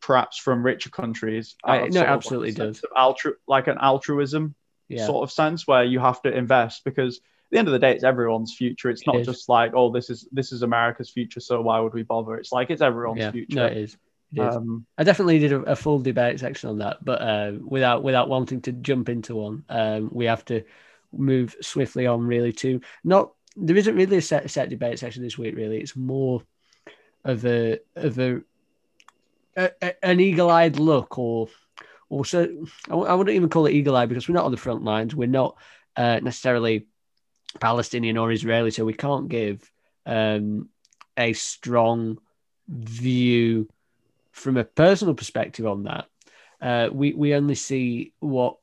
[0.00, 1.56] perhaps from richer countries.
[1.64, 2.84] I- no, it absolutely does.
[2.96, 4.54] Altru- like an altruism
[4.88, 5.06] yeah.
[5.06, 8.04] sort of sense where you have to invest because the end of the day, it's
[8.04, 8.90] everyone's future.
[8.90, 9.26] It's not is.
[9.26, 12.36] just like, oh, this is this is America's future, so why would we bother?
[12.36, 13.30] It's like it's everyone's yeah.
[13.30, 13.56] future.
[13.56, 13.96] No, it is.
[14.56, 18.28] Um, I definitely did a, a full debate section on that, but uh, without without
[18.28, 20.64] wanting to jump into one, um, we have to
[21.12, 22.26] move swiftly on.
[22.26, 25.54] Really, to not there isn't really a set set debate section this week.
[25.56, 26.42] Really, it's more
[27.24, 28.40] of a of a,
[29.56, 31.48] a, a- an eagle eyed look, or
[32.08, 34.84] or so I wouldn't even call it eagle eyed because we're not on the front
[34.84, 35.14] lines.
[35.14, 35.56] We're not
[35.96, 36.86] uh, necessarily
[37.60, 39.70] Palestinian or Israeli, so we can't give
[40.06, 40.68] um,
[41.16, 42.18] a strong
[42.68, 43.68] view
[44.32, 46.06] from a personal perspective on that.
[46.60, 48.56] Uh, we we only see what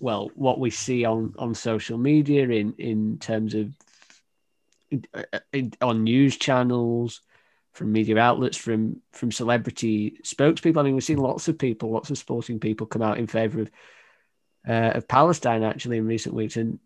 [0.00, 3.72] well what we see on on social media in in terms of
[5.14, 7.20] uh, in, on news channels
[7.72, 12.10] from media outlets from from celebrity spokespeople i mean we've seen lots of people lots
[12.10, 13.70] of sporting people come out in favor of
[14.68, 16.78] uh, of palestine actually in recent weeks and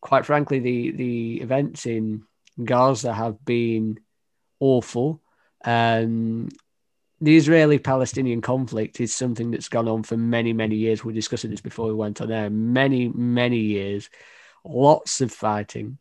[0.00, 2.22] quite frankly the the events in
[2.62, 3.98] gaza have been
[4.60, 5.20] awful
[5.64, 6.48] um
[7.20, 11.02] the Israeli Palestinian conflict is something that's gone on for many, many years.
[11.04, 12.48] We were discussing this before we went on there.
[12.48, 14.08] Many, many years.
[14.64, 15.98] Lots of fighting,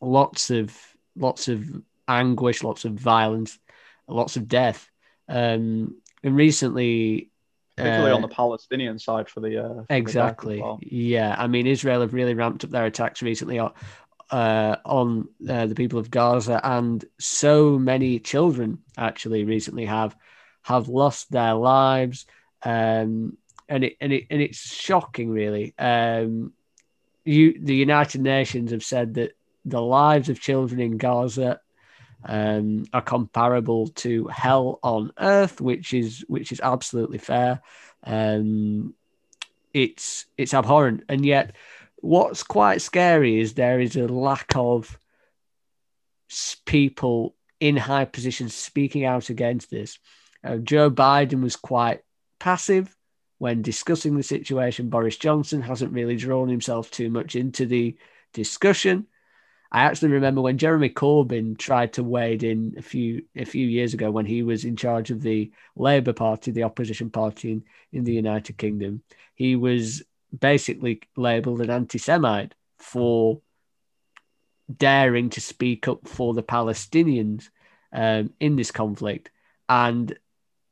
[0.00, 0.76] lots of
[1.14, 1.64] lots of
[2.08, 3.58] anguish, lots of violence,
[4.08, 4.90] lots of death.
[5.28, 7.30] Um, and recently,
[7.76, 10.60] particularly uh, on the Palestinian side for the uh, for the Exactly.
[10.60, 10.78] well.
[10.82, 11.34] Yeah.
[11.38, 13.72] I mean, Israel have really ramped up their attacks recently on,
[14.30, 20.16] uh, on uh, the people of Gaza, and so many children actually recently have
[20.66, 22.26] have lost their lives.
[22.64, 25.74] Um, and it and it and it's shocking, really.
[25.78, 26.52] Um,
[27.24, 31.60] you, the United Nations have said that the lives of children in Gaza
[32.24, 37.62] um, are comparable to hell on earth, which is which is absolutely fair.
[38.02, 38.94] Um,
[39.72, 41.54] it's it's abhorrent, and yet
[41.96, 44.98] what's quite scary is there is a lack of
[46.64, 49.98] people in high positions speaking out against this.
[50.46, 52.02] Uh, Joe Biden was quite
[52.38, 52.96] passive
[53.38, 54.88] when discussing the situation.
[54.88, 57.96] Boris Johnson hasn't really drawn himself too much into the
[58.32, 59.06] discussion.
[59.72, 63.94] I actually remember when Jeremy Corbyn tried to wade in a few a few years
[63.94, 68.04] ago when he was in charge of the Labour Party, the opposition party in, in
[68.04, 69.02] the United Kingdom.
[69.34, 70.04] He was
[70.38, 73.40] basically labelled an anti-Semite for
[74.74, 77.48] daring to speak up for the Palestinians
[77.92, 79.30] um, in this conflict,
[79.68, 80.16] and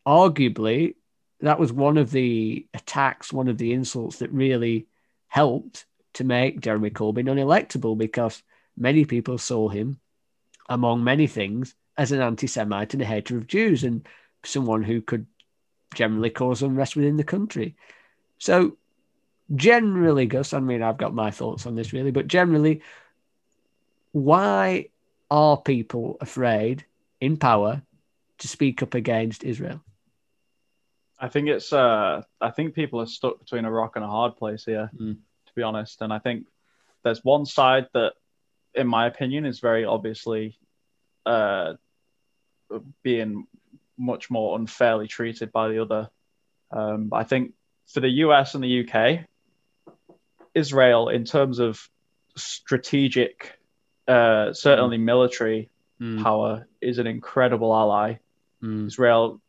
[0.07, 0.95] arguably
[1.41, 4.87] that was one of the attacks, one of the insults that really
[5.29, 5.85] helped
[6.15, 8.43] to make Jeremy Corbyn unelectable because
[8.77, 10.01] many people saw him,
[10.69, 14.07] among many things, as an anti Semite and a hater of Jews and
[14.43, 15.27] someone who could
[15.95, 17.77] generally cause unrest within the country.
[18.39, 18.77] So,
[19.55, 22.81] generally, Gus, I mean, I've got my thoughts on this really, but generally,
[24.13, 24.89] why
[25.31, 26.85] are people afraid
[27.21, 27.83] in power
[28.39, 29.84] to speak up against Israel?
[31.25, 34.33] I think it's uh I think people are stuck between a rock and a hard
[34.37, 35.17] place here, Mm.
[35.47, 36.03] to be honest.
[36.03, 36.47] And I think
[37.03, 38.13] there's one side that,
[38.75, 40.45] in my opinion, is very obviously
[41.35, 41.75] uh
[43.03, 43.47] being
[43.97, 46.11] much more unfairly treated by the other.
[46.71, 47.55] Um, I think
[47.93, 48.97] for the US and the UK,
[50.55, 51.89] Israel, in terms of
[52.37, 53.59] strategic,
[54.09, 55.71] uh, certainly military
[56.01, 58.17] Mm, power, is an incredible ally.
[58.61, 59.41] mm, Israel,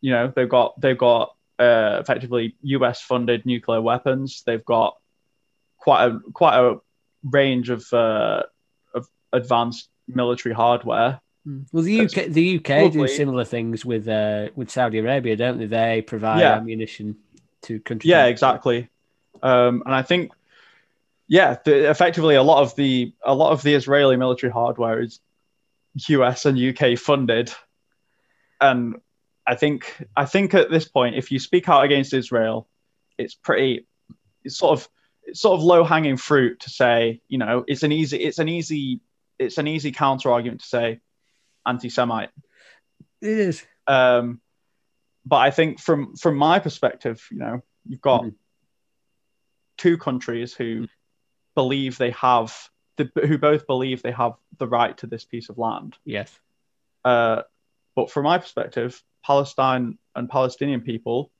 [0.00, 4.42] you know, they've got they've got uh, effectively US funded nuclear weapons.
[4.46, 4.96] They've got
[5.78, 6.78] quite a quite a
[7.22, 8.44] range of uh,
[8.94, 11.20] of advanced military hardware.
[11.46, 11.66] mm.
[11.72, 15.58] Well, the That's UK, the UK do similar things with uh, with Saudi Arabia, don't
[15.58, 15.66] they?
[15.66, 16.56] They provide Yeah.
[16.56, 17.16] ammunition
[17.62, 18.08] to countries.
[18.08, 18.88] Yeah, exactly.
[19.42, 20.32] Um, and I think,
[21.28, 25.20] yeah, the, effectively a lot of the a lot of the Israeli military hardware is
[26.08, 27.52] US and UK funded,
[28.60, 29.00] and
[29.50, 29.80] I think
[30.16, 32.68] I think at this point, if you speak out against Israel,
[33.18, 33.86] it's pretty,
[34.44, 34.88] it's sort of
[35.24, 38.48] it's sort of low hanging fruit to say, you know, it's an easy it's an
[38.48, 39.00] easy
[39.40, 41.00] it's an easy counter argument to say
[41.66, 42.30] anti-Semite.
[43.20, 43.66] It is.
[43.88, 44.40] Um,
[45.26, 48.34] but I think from from my perspective, you know, you've got Mhm.
[49.78, 50.86] two countries who
[51.56, 55.58] believe they have the, who both believe they have the right to this piece of
[55.58, 55.98] land.
[56.04, 56.38] Yes.
[57.04, 57.42] Uh,
[57.96, 61.30] but from my perspective, Palestine and Palestinian people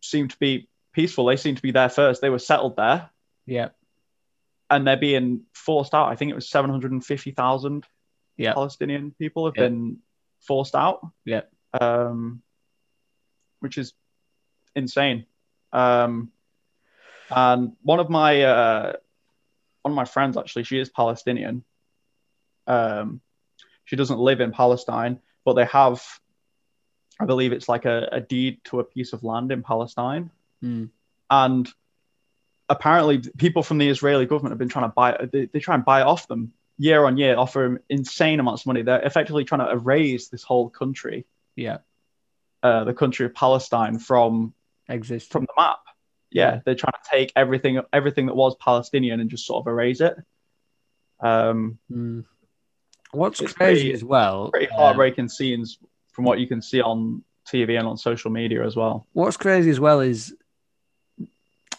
[0.00, 1.26] seem to be peaceful.
[1.26, 2.20] They seem to be there first.
[2.20, 3.10] They were settled there,
[3.46, 3.70] Yeah.
[4.70, 6.08] and they're being forced out.
[6.10, 7.86] I think it was seven hundred and fifty thousand
[8.36, 8.54] Yeah.
[8.54, 9.64] Palestinian people have Yeah.
[9.64, 9.98] been
[10.40, 11.06] forced out.
[11.24, 11.42] Yeah.
[11.80, 12.42] Um,
[13.60, 13.92] which is
[14.76, 15.26] insane.
[15.72, 16.30] Um,
[17.30, 18.92] and one of my uh,
[19.82, 21.64] one of my friends actually, she is Palestinian.
[22.66, 23.20] Um,
[23.84, 26.02] she doesn't live in Palestine, but they have,
[27.20, 30.30] I believe it's like a, a deed to a piece of land in Palestine,
[30.64, 30.90] Mm.
[31.30, 31.68] and
[32.68, 35.84] apparently people from the Israeli government have been trying to buy they, they try and
[35.84, 38.82] buy off them year on year, offer them insane amounts of money.
[38.82, 41.78] They're effectively trying to erase this whole country, Yeah.
[42.62, 44.52] uh, the country of Palestine, from
[44.88, 45.28] Exists.
[45.30, 45.78] from the map.
[46.30, 50.00] Yeah, they're trying to take everything everything that was Palestinian and just sort of erase
[50.00, 50.16] it.
[51.20, 52.24] Um, Mm.
[53.12, 54.50] What's crazy pretty- as well?
[54.50, 55.78] pretty uh, heartbreaking scenes
[56.18, 59.06] from what you can see on TV and on social media as well.
[59.12, 60.34] what's crazy as well is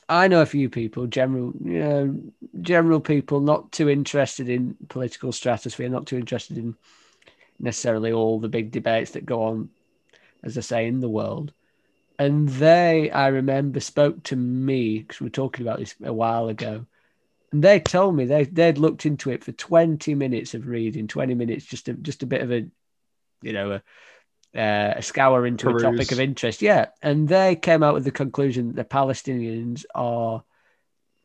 [0.07, 2.21] I know a few people, general, you know,
[2.61, 6.77] general people, not too interested in political stratosphere, not too interested in
[7.59, 9.71] necessarily all the big debates that go on,
[10.41, 11.51] as I say, in the world.
[12.17, 16.47] And they, I remember, spoke to me because we were talking about this a while
[16.47, 16.85] ago.
[17.51, 21.33] And they told me they they'd looked into it for twenty minutes of reading, twenty
[21.33, 22.65] minutes, just a just a bit of a,
[23.41, 23.83] you know, a
[24.55, 26.61] uh, a scour into a topic of interest.
[26.61, 30.43] Yeah, and they came out with the conclusion that the Palestinians are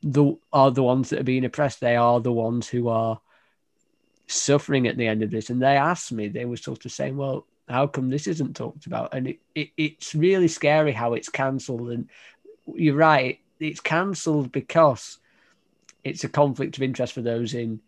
[0.02, 1.80] the are the ones that are being oppressed.
[1.80, 3.20] They are the ones who are
[4.26, 5.50] suffering at the end of this.
[5.50, 8.86] And they asked me, they were sort of saying, "Well, how come this isn't talked
[8.86, 11.90] about?" And it, it it's really scary how it's cancelled.
[11.90, 12.10] And
[12.74, 15.18] you're right, it's cancelled because
[16.02, 17.80] it's a conflict of interest for those in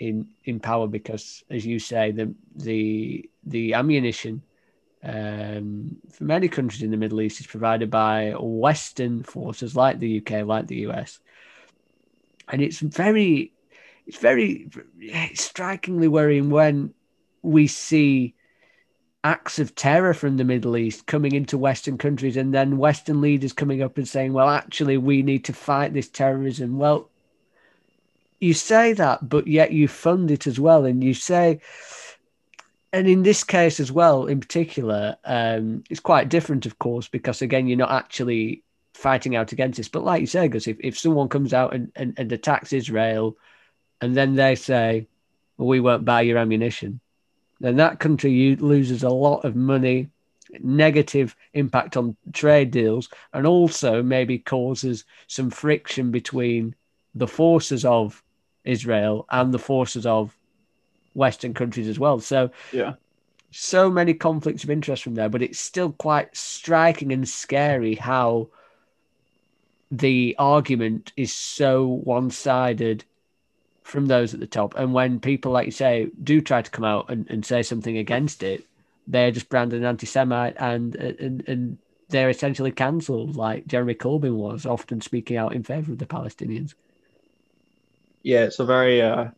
[0.00, 4.42] in in power because as you say the the the ammunition
[5.02, 10.18] um, for many countries in the Middle East is provided by Western forces like the
[10.18, 11.18] UK, like the US,
[12.48, 13.52] and it's very,
[14.06, 14.68] it's very,
[15.34, 16.94] strikingly worrying when
[17.42, 18.34] we see
[19.24, 23.52] acts of terror from the Middle East coming into Western countries, and then Western leaders
[23.52, 27.10] coming up and saying, "Well, actually, we need to fight this terrorism." Well,
[28.38, 31.60] you say that, but yet you fund it as well, and you say
[32.92, 37.40] and in this case as well, in particular, um, it's quite different, of course, because
[37.40, 38.62] again, you're not actually
[38.92, 39.88] fighting out against this.
[39.88, 43.36] But like you say, because if, if someone comes out and, and, and attacks Israel
[44.02, 45.06] and then they say,
[45.56, 47.00] well, we won't buy your ammunition,
[47.60, 50.10] then that country loses a lot of money,
[50.60, 56.74] negative impact on trade deals, and also maybe causes some friction between
[57.14, 58.22] the forces of
[58.64, 60.36] Israel and the forces of
[61.14, 62.20] Western countries as well.
[62.20, 62.94] So Yeah.
[63.50, 68.48] so many conflicts of interest from there, but it's still quite striking and scary how
[69.90, 73.04] the argument is so one sided
[73.82, 74.74] from those at the top.
[74.76, 77.98] And when people, like you say, do try to come out and, and say something
[77.98, 78.66] against it,
[79.06, 84.36] they're just branded an anti Semite and, and, and they're essentially cancelled, like Jeremy Corbyn
[84.36, 86.74] was, often speaking out in favour of the Palestinians.
[88.22, 89.30] Yeah, it's a very uh,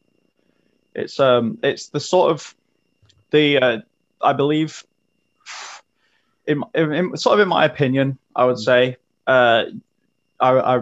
[0.94, 2.54] it's um it's the sort of
[3.30, 3.78] the uh,
[4.20, 4.84] I believe
[6.46, 9.64] in, in, in, sort of in my opinion, I would say, uh,
[10.40, 10.80] I, I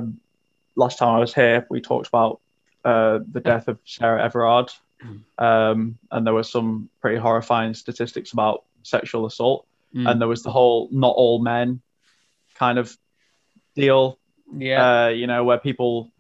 [0.74, 2.40] last time I was here, we talked about
[2.84, 4.72] uh, the death of Sarah Everard,
[5.38, 10.10] um, and there were some pretty horrifying statistics about sexual assault, Mm.
[10.10, 11.82] and there was the whole "not all men"
[12.54, 12.96] kind of
[13.76, 14.18] deal
[14.56, 15.04] Yeah.
[15.04, 16.10] uh, you know, where people,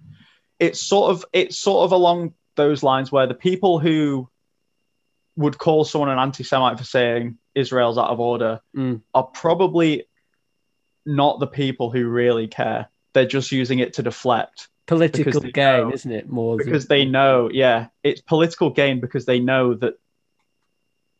[0.58, 4.28] it's sort of it's sort of along those lines where the people who
[5.36, 9.02] would call someone an anti-Semite for saying Israel's out of order Mm.
[9.14, 10.04] are probably
[11.06, 12.88] not the people who really care.
[13.14, 16.28] They're just using it to deflect Political gain, know- isn't it?
[16.28, 19.94] More than- because they know, yeah, it's political gain because they know that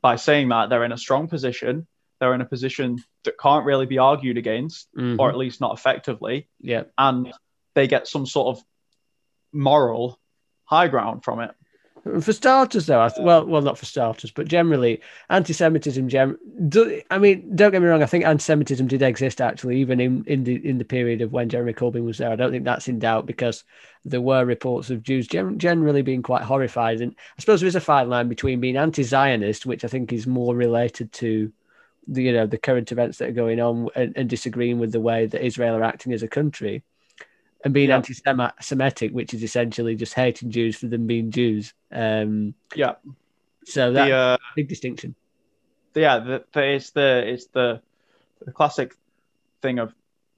[0.02, 1.86] by saying that they're in a strong position.
[2.20, 5.18] They're in a position that can't really be argued against, Mhm.
[5.18, 6.48] or at least not effectively.
[6.60, 6.84] yeah.
[6.98, 7.32] and
[7.74, 8.62] they get some sort of
[9.52, 10.18] moral
[10.72, 11.50] high ground from it.
[12.20, 15.00] For starters, though, th- well, well, not for starters, but generally,
[15.30, 16.08] anti-Semitism.
[16.08, 18.02] Gem- do, I mean, don't get me wrong.
[18.02, 21.48] I think anti-Semitism did exist actually, even in, in the in the period of when
[21.48, 22.32] Jeremy Corbyn was there.
[22.32, 23.62] I don't think that's in doubt because
[24.04, 27.00] there were reports of Jews gen- generally being quite horrified.
[27.00, 30.26] And I suppose there is a fine line between being anti-Zionist, which I think is
[30.26, 31.52] more related to
[32.08, 35.00] the you know the current events that are going on, and, and disagreeing with the
[35.00, 36.82] way that Israel are acting as a country,
[37.64, 37.96] and being Yeah.
[37.96, 41.72] anti-Semitic, which is essentially just hating Jews for them being Jews.
[41.90, 42.94] Um, Yeah,
[43.64, 45.14] so that's the uh, a big distinction.
[45.94, 47.80] yeah, the, the, it's the it's the
[48.44, 48.94] the classic
[49.60, 49.94] thing of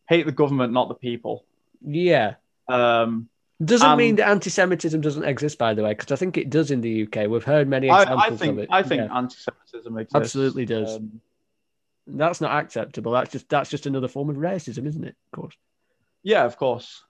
[0.08, 1.44] hate the government, not the people.
[1.80, 2.34] Yeah.
[2.68, 3.28] Um,
[3.64, 6.70] Doesn't Um, mean that anti-Semitism doesn't exist, by the way, because I think it does
[6.70, 7.26] in the UK.
[7.28, 8.68] We've heard many I, examples I think of it.
[8.70, 9.16] I think Yeah.
[9.16, 10.14] anti-Semitism exists.
[10.14, 10.96] Absolutely does.
[10.96, 11.20] Um,
[12.06, 13.12] that's not acceptable.
[13.12, 15.16] That's just that's just another form of racism, isn't it?
[15.32, 15.56] Of course.
[16.22, 17.02] yeah, of course.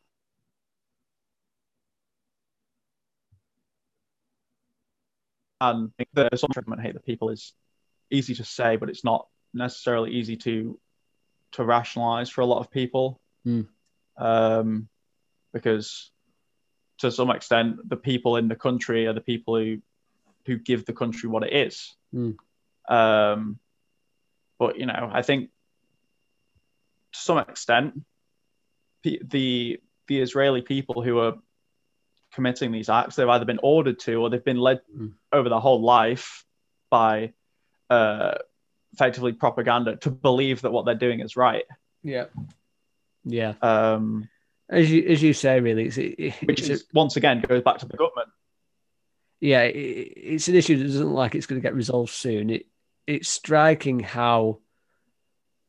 [5.71, 7.53] And the some hate the people is
[8.11, 10.79] easy to say, but it's not necessarily easy to
[11.53, 13.21] to rationalize for a lot of people.
[13.45, 13.63] Hmm.
[14.17, 14.89] Um,
[15.53, 16.11] because
[16.99, 19.79] to some extent, the people in the country are the people who
[20.47, 21.95] who give the country what it is.
[22.13, 22.33] Hmm.
[22.89, 23.59] Um,
[24.59, 25.51] but you know, I think
[27.13, 28.03] to some extent,
[29.03, 31.35] the the Israeli people who are
[32.35, 35.13] committing these acts, they've either been ordered to or they've been led Mm.
[35.33, 36.45] over their whole life
[36.91, 37.33] by
[37.91, 38.35] uh,
[38.93, 41.65] effectively propaganda to believe that what they're doing is right.
[42.03, 42.27] Yeah.
[43.25, 43.55] Yeah.
[43.63, 44.29] Um,
[44.69, 47.63] As you as you say, really, it's, it, which it's a- is once again goes
[47.63, 48.29] back to the government.
[49.41, 52.51] yeah, it, it's an issue that doesn't look like it's going to get resolved soon.
[52.51, 52.67] It
[53.07, 54.59] it's striking how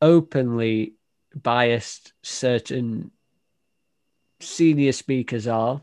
[0.02, 0.94] openly
[1.36, 3.12] biased certain
[4.40, 5.82] senior speakers are,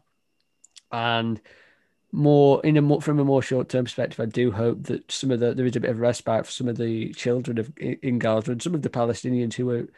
[0.92, 1.40] and
[2.12, 5.30] more in a more from a more short term perspective, I do hope that some
[5.30, 8.18] of the there is a bit of respite for some of the children of in
[8.18, 9.88] Gaza and some of the Palestinians who are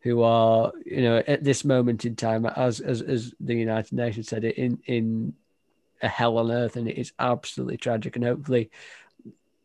[0.00, 4.28] who are you know at this moment in time as as as the United Nations
[4.28, 5.34] said it in in
[6.02, 6.76] a hell on earth.
[6.76, 8.16] And it is absolutely tragic.
[8.16, 8.70] And hopefully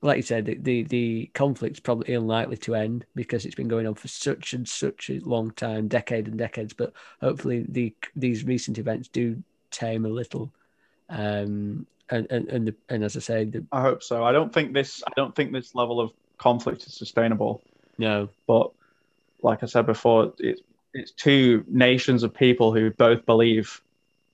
[0.02, 3.88] like you said the, the the conflict's probably unlikely to end because it's been going
[3.88, 6.74] on for such and such a long time decade and decades.
[6.74, 9.42] But hopefully the these recent events do
[9.74, 10.52] tame a little
[11.10, 14.24] um and and and, the, and as i say the, I hope so.
[14.24, 15.04] I don't think this.
[15.08, 17.62] I don't think this level of conflict is sustainable.
[17.98, 18.72] no But
[19.42, 20.62] like I said before, it's
[20.94, 23.82] it's two nations of people who both believe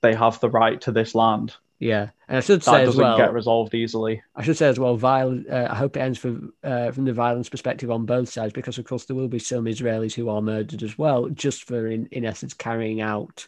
[0.02, 1.54] they have the right to this land.
[1.78, 4.22] yeah and i should That say as doesn't well get resolved easily.
[4.36, 6.32] I should say as well, viol- uh, I hope it ends for,
[6.64, 9.64] uh, from the violence perspective on both sides, because of course there will be some
[9.64, 13.46] Israelis who are murdered as well, just for in, in essence carrying out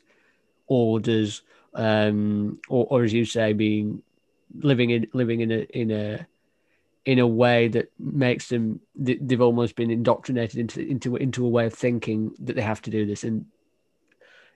[0.66, 1.42] orders,
[1.74, 4.02] um, or, or as you say, being
[4.54, 6.26] living in living in a in a
[7.04, 11.48] in a way that makes them they- they've almost been indoctrinated into into into a
[11.48, 13.46] way of thinking that they have to do this, and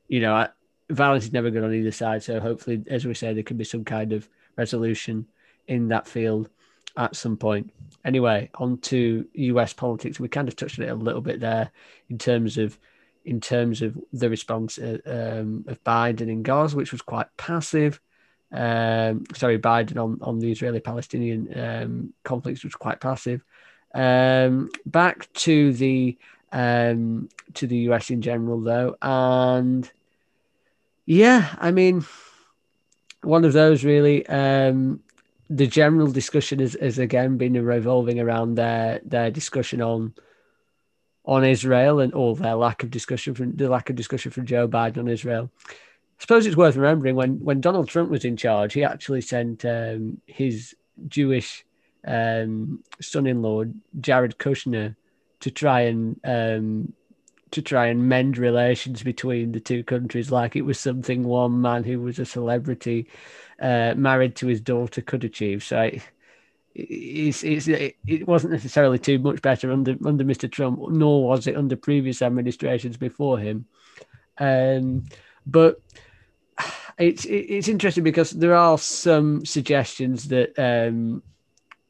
[0.09, 0.47] you know,
[0.91, 2.23] violence is never good on either side.
[2.23, 5.27] So hopefully, as we say, there can be some kind of resolution
[5.67, 6.49] in that field
[6.97, 7.73] at some point.
[8.05, 10.21] Anyway, on to US politics.
[10.21, 11.71] We kind of touched on it a little bit there
[12.09, 12.79] in terms of
[13.27, 18.01] in terms of the response uh, um, of Biden in Gaza, which was quite passive.
[18.53, 23.43] Um, sorry, Biden on, on the Israeli-Palestinian um, conflicts was quite passive.
[23.93, 26.16] Um, back to the
[26.53, 29.91] um, to the US in general, though, and
[31.05, 32.07] yeah, I mean,
[33.22, 34.27] one of those really.
[34.27, 35.01] Um,
[35.49, 40.12] the general discussion has, has again been revolving around their their discussion on
[41.27, 44.68] on Israel and all their lack of discussion from the lack of discussion from Joe
[44.68, 45.51] Biden on Israel.
[45.68, 45.72] I
[46.20, 50.20] suppose it's worth remembering when when Donald Trump was in charge, he actually sent um,
[50.27, 50.74] his
[51.09, 51.64] Jewish
[52.07, 53.64] um, son-in-law
[54.01, 54.95] Jared Kushner
[55.41, 56.93] to try and um,
[57.51, 61.85] to try and mend relations between the two countries, like it was something one man
[61.85, 63.09] who was a celebrity
[63.61, 65.62] uh, married to his daughter could achieve.
[65.64, 65.79] So.
[65.79, 66.03] I,
[66.79, 70.51] it's, it's, it wasn't necessarily too much better under under Mr.
[70.51, 73.66] Trump, nor was it under previous administrations before him.
[74.39, 75.07] Um,
[75.47, 75.81] but
[76.99, 81.22] it's it's interesting because there are some suggestions that um,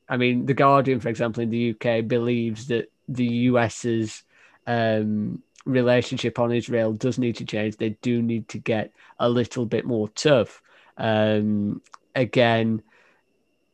[0.08, 4.22] I mean, the Guardian, for example, in the UK believes that the US's
[4.66, 7.76] um, relationship on Israel does need to change.
[7.76, 10.62] They do need to get a little bit more tough.
[10.96, 11.82] Um,
[12.14, 12.82] again,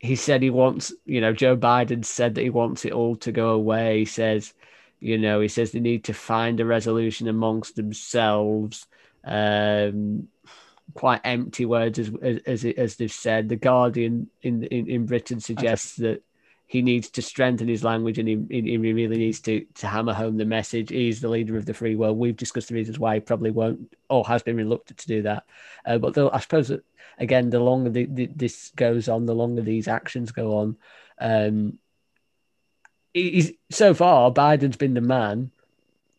[0.03, 3.31] he said he wants, you know, Joe Biden said that he wants it all to
[3.31, 4.01] go away.
[4.01, 4.53] He says,
[4.99, 8.87] you know, he says they need to find a resolution amongst themselves.
[9.25, 10.27] Um,
[10.95, 12.11] quite empty words, as
[12.45, 13.49] as as they've said.
[13.49, 16.23] The Guardian in in, in Britain suggests that
[16.73, 20.39] he needs to strengthen his language and he, he really needs to, to hammer home
[20.39, 20.89] the message.
[20.89, 22.17] He's the leader of the free world.
[22.17, 25.45] We've discussed the reasons why he probably won't or has been reluctant to do that.
[25.85, 26.83] Uh, but I suppose that,
[27.19, 30.77] again, the longer the, the, this goes on, the longer these actions go on.
[31.19, 31.79] Um,
[33.13, 35.51] he's, so far, Biden's been the man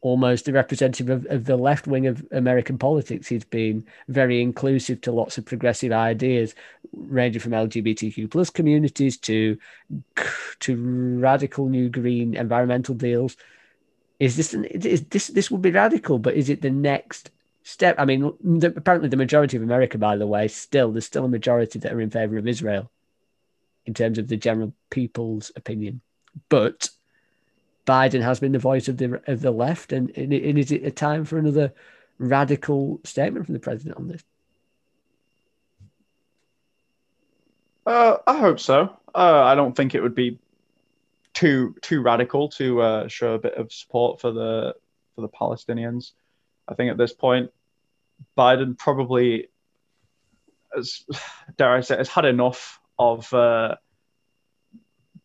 [0.04, 3.28] almost a representative of, of the left wing of American politics.
[3.28, 6.54] He's been very inclusive to lots of progressive ideas,
[6.94, 9.58] ranging from LGBTQ plus communities to
[10.60, 13.38] to radical new green environmental deals.
[14.20, 16.20] Is this is this this would be radical?
[16.20, 17.32] But is it the next
[17.64, 17.96] step?
[17.98, 21.30] I mean, the, apparently the majority of America, by the way, still there's still a
[21.30, 22.92] majority that are in favor of Israel,
[23.86, 26.02] in terms of the general people's opinion,
[26.50, 26.90] but
[27.86, 30.92] Biden has been the voice of the of the left, and, and is it a
[30.92, 31.74] time for another
[32.18, 34.24] radical statement from the president on this?
[37.86, 38.98] Uh, I hope so.
[39.14, 40.40] Uh, I don't think it would be
[41.34, 44.76] too too radical to uh, show a bit of support for the
[45.16, 46.12] for the Palestinians.
[46.68, 47.52] I think at this point,
[48.38, 49.50] Biden probably,
[50.78, 51.04] as
[51.58, 53.76] dare I say, has had enough of uh,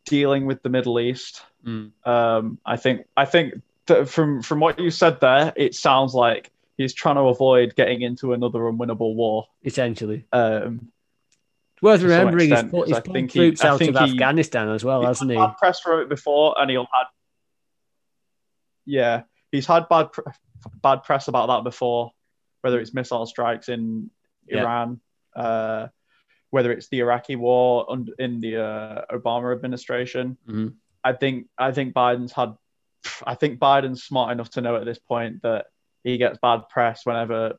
[0.09, 1.93] dealing with the Middle East Mm.
[2.07, 3.55] Um, I think I think
[3.87, 8.03] that from from what you said there, it sounds like he's trying to avoid getting
[8.03, 9.49] into another unwinnable war.
[9.65, 10.89] Essentially, um,
[11.83, 15.31] worth remembering extent, he's, put, he's troops he, out of he, Afghanistan as well, hasn't
[15.31, 15.47] he?
[15.59, 17.07] Press for it before, and he'll had
[18.87, 20.09] yeah, he's had bad
[20.83, 22.13] bad press about that before,
[22.63, 24.11] whether it's missile strikes in
[24.49, 25.01] Iran.
[25.35, 25.89] Uh,
[26.51, 27.87] whether it's the Iraqi war
[28.19, 30.69] in the uh, Obama administration, mm-hmm.
[31.05, 32.55] I think I think Biden's had
[33.27, 35.67] I think Biden's smart enough to know at this point that
[36.05, 37.59] he gets bad press whenever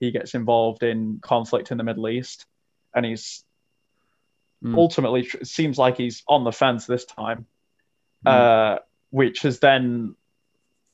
[0.00, 2.46] he gets involved in conflict in the Middle East,
[2.94, 3.44] and he's
[4.62, 4.76] mm.
[4.76, 7.46] ultimately it seems like he's on the fence this time,
[8.26, 8.30] mm.
[8.30, 8.78] uh,
[9.10, 10.14] which has then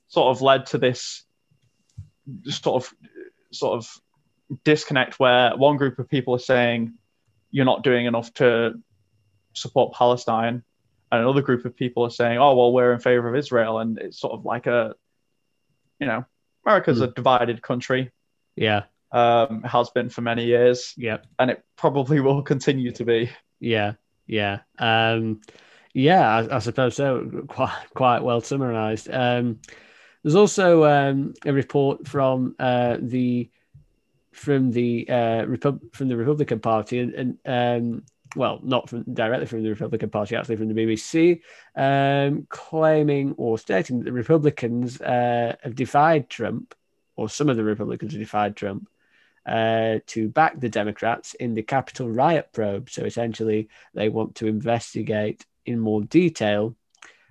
[0.09, 1.25] sort of led to this
[2.45, 2.95] sort of
[3.53, 4.01] sort of
[4.65, 6.95] disconnect where one group of people are saying
[7.51, 8.75] you're not doing enough to
[9.53, 10.63] support Palestine,
[11.13, 13.99] and another group of people are saying, "Oh, well, we're in favor of Israel," and
[13.99, 14.95] it's sort of like a,
[15.99, 16.25] you know,
[16.65, 17.05] America's mm.
[17.05, 18.11] a divided country.
[18.57, 20.95] Yeah, um, has been for many years.
[20.97, 23.31] Yeah, and it probably will continue to be.
[23.59, 23.95] Yeah,
[24.27, 25.41] yeah, um,
[25.93, 26.29] yeah.
[26.29, 27.45] I, I, suppose so.
[27.49, 29.09] Quite, quite well summarized.
[29.11, 29.61] Um,
[30.23, 33.51] there's also um, a report from uh, the
[34.33, 38.03] from the uh, Repub- from the Republican Party, and, and um,
[38.37, 41.41] well, not from directly from the Republican Party, actually from the BBC,
[41.77, 46.75] um, claiming or stating that the Republicans uh, have defied Trump,
[47.17, 48.89] or some of the Republicans have defied Trump,
[49.47, 52.89] uh, to back the Democrats in the Capitol riot probe.
[52.91, 56.77] So essentially, they want to investigate in more detail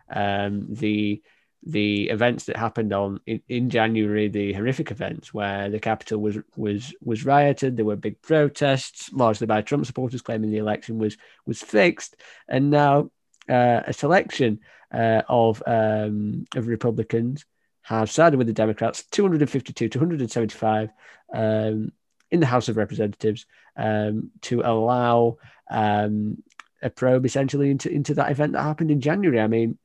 [0.09, 1.21] um, the
[1.63, 6.37] the events that happened on in, in, January, the horrific events where the Capitol was
[6.55, 7.75] was was rioted.
[7.75, 12.15] There were big protests, largely by Trump supporters, claiming the election was was fixed,
[12.47, 13.11] and now
[13.49, 14.59] uh, a selection
[14.93, 17.45] uh, of um, of Republicans
[17.83, 20.89] have sided with the Democrats, 252 to 175
[21.33, 21.91] um,
[22.29, 25.37] in the House of Representatives, um, to allow
[25.69, 26.41] um,
[26.81, 29.41] a probe essentially into into that event that happened in January.
[29.41, 29.77] I mean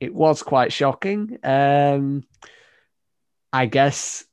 [0.00, 1.38] it was quite shocking.
[1.42, 2.24] Um,
[3.52, 4.24] I guess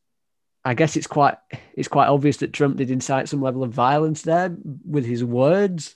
[0.64, 1.36] I guess it's quite
[1.76, 5.96] it's quite obvious that Trump did incite some level of violence there with his words.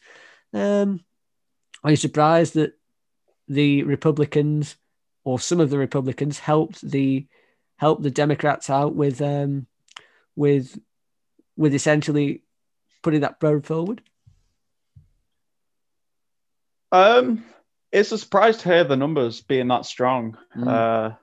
[0.54, 1.04] Um,
[1.84, 2.74] are you surprised that
[3.48, 4.76] the Republicans
[5.24, 7.28] or some of the Republicans helped the
[7.78, 9.66] helped the Democrats out with um,
[10.36, 10.80] with
[11.58, 12.44] with essentially
[13.02, 14.02] putting that probe forward?
[16.92, 17.44] Um,
[17.92, 20.38] it's a surprise to hear the numbers being that strong.
[20.56, 20.68] Mm.
[20.68, 21.16] Uh,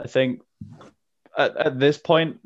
[0.00, 0.42] I think
[1.36, 2.38] at, at this point,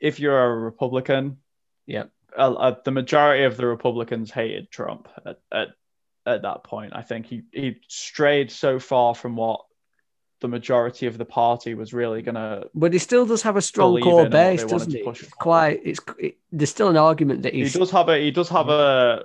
[0.00, 1.38] if you're a Republican,
[1.86, 2.04] Yeah.
[2.36, 5.68] uh, the majority of the Republicans hated Trump at, at
[6.26, 6.92] at that point.
[6.94, 9.60] I think he he strayed so far from what
[10.40, 12.64] the majority of the party was really gonna.
[12.74, 15.02] But he still does have a strong core and what they base, doesn't he?
[15.02, 15.36] push It's for.
[15.36, 15.80] quite.
[15.84, 19.24] It's it, there's still an argument that He does have a he does have a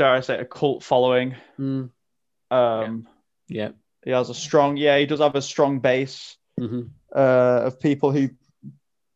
[0.00, 1.36] dare I say a cult following.
[1.58, 1.90] Mm,
[2.50, 3.06] Um,
[3.48, 3.72] yeah.
[4.02, 6.36] he has a strong yeah he does have a strong base.
[6.58, 6.82] hmm
[7.14, 8.30] uh, of people who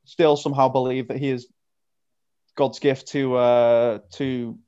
[0.04, 1.46] still somehow believe that he is
[2.54, 4.58] God's gift to uh, to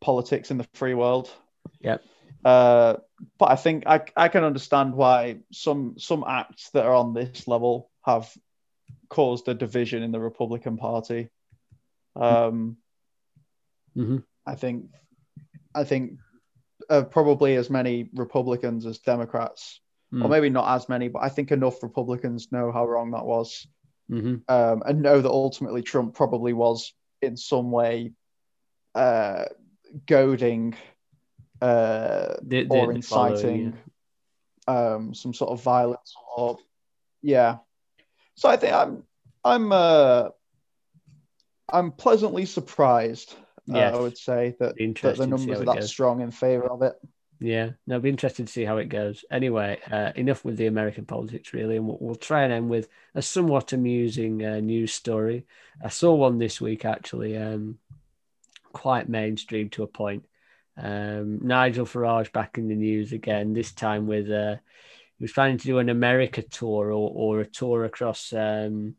[0.00, 1.30] politics in the free world.
[1.80, 1.98] Yeah.
[2.44, 2.96] Uh,
[3.38, 7.46] but I think I, I can understand why some some acts that are on this
[7.48, 8.28] level have
[9.08, 11.30] caused a division in the Republican Party.
[12.16, 12.76] Um,
[13.94, 14.90] hmm I think
[15.74, 16.18] I think
[16.88, 19.80] uh, probably as many Republicans as Democrats,
[20.12, 20.24] Mm.
[20.24, 23.68] or maybe not as many, but I think enough Republicans know how wrong that was,
[24.08, 26.92] hmm um, and know that ultimately Trump probably was
[27.22, 28.12] in some way
[28.96, 29.44] uh,
[30.06, 30.74] goading
[31.62, 33.78] uh, The, the, or inciting
[34.66, 36.58] um, some sort of violence, or
[37.22, 37.58] yeah.
[38.34, 39.04] So I think I'm
[39.44, 40.30] I'm uh,
[41.72, 43.36] I'm pleasantly surprised.
[43.72, 45.90] Uh, I would say that, that the numbers are that goes.
[45.90, 46.94] strong in favor of it.
[47.40, 49.24] Yeah, no, it'll be interesting to see how it goes.
[49.30, 52.88] Anyway, uh, enough with the American politics, really, and we'll, we'll try and end with
[53.14, 55.46] a somewhat amusing uh, news story.
[55.82, 57.78] I saw one this week, actually, um,
[58.74, 60.26] quite mainstream to a point.
[60.76, 64.56] Um, Nigel Farage back in the news again, this time with uh,
[65.16, 68.96] he was planning to do an America tour or, or a tour across um,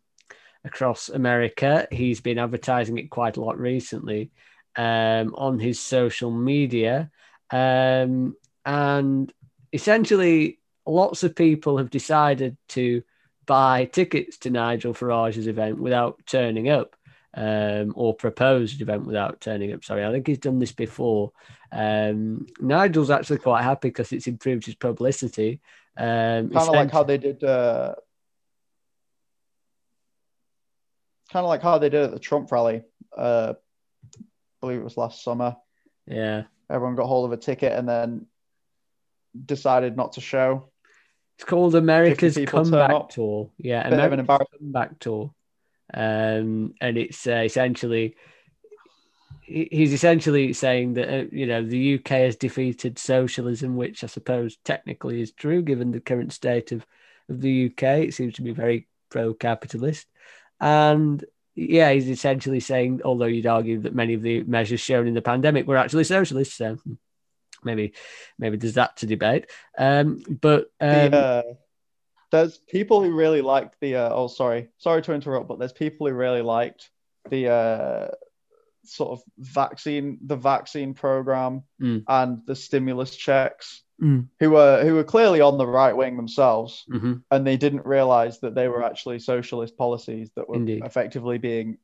[0.66, 1.88] across America.
[1.92, 4.32] He's been advertising it quite a lot recently
[4.76, 7.12] um, on his social media.
[7.52, 9.32] Um, and
[9.74, 13.04] essentially, lots of people have decided to
[13.46, 16.96] buy tickets to Nigel Farage's event without turning up,
[17.34, 19.84] um, or proposed event without turning up.
[19.84, 21.32] Sorry, I think he's done this before.
[21.72, 25.62] Um, Nigel's actually quite happy because it's improved his publicity.
[25.98, 27.44] Um, Kind of like how they did.
[27.44, 27.96] Uh,
[31.32, 32.84] kind of like how they did at the Trump rally.
[33.16, 33.54] Uh,
[34.62, 35.56] believe it was last summer.
[36.08, 38.26] yeah, Everyone got hold of a ticket and then
[39.46, 40.70] decided not to show.
[41.36, 43.10] it's called America's Comeback.
[43.10, 43.50] Tour.
[43.58, 44.60] Yeah, Bit America's embarrassment.
[44.60, 45.34] Comeback Tour,
[45.94, 48.16] um, and it's uh, essentially
[49.44, 54.58] he's essentially saying that uh, you know the UK has defeated socialism, which I suppose
[54.64, 56.86] technically is true given the current state of
[57.30, 57.84] of the UK.
[57.84, 60.08] It seems to be very pro-capitalist,
[60.60, 61.24] and
[61.56, 65.22] yeah, he's essentially saying, although you'd argue that many of the measures shown in the
[65.22, 66.78] pandemic were actually socialist, so
[67.64, 67.94] maybe
[68.40, 69.48] maybe there's that to debate.
[69.78, 71.42] Um, but um, the, uh,
[72.32, 73.96] there's people who really liked the.
[73.98, 76.90] Uh, oh, sorry, sorry to interrupt, but there's people who really liked
[77.30, 78.08] the uh,
[78.84, 82.04] sort of vaccine, the vaccine program, Mm.
[82.08, 83.84] and the stimulus checks.
[84.02, 84.28] Mm.
[84.40, 87.22] Who were who were clearly on the right wing themselves, mhm.
[87.30, 90.84] and they didn't realize that they were actually socialist policies that were Indeed.
[90.84, 91.78] effectively being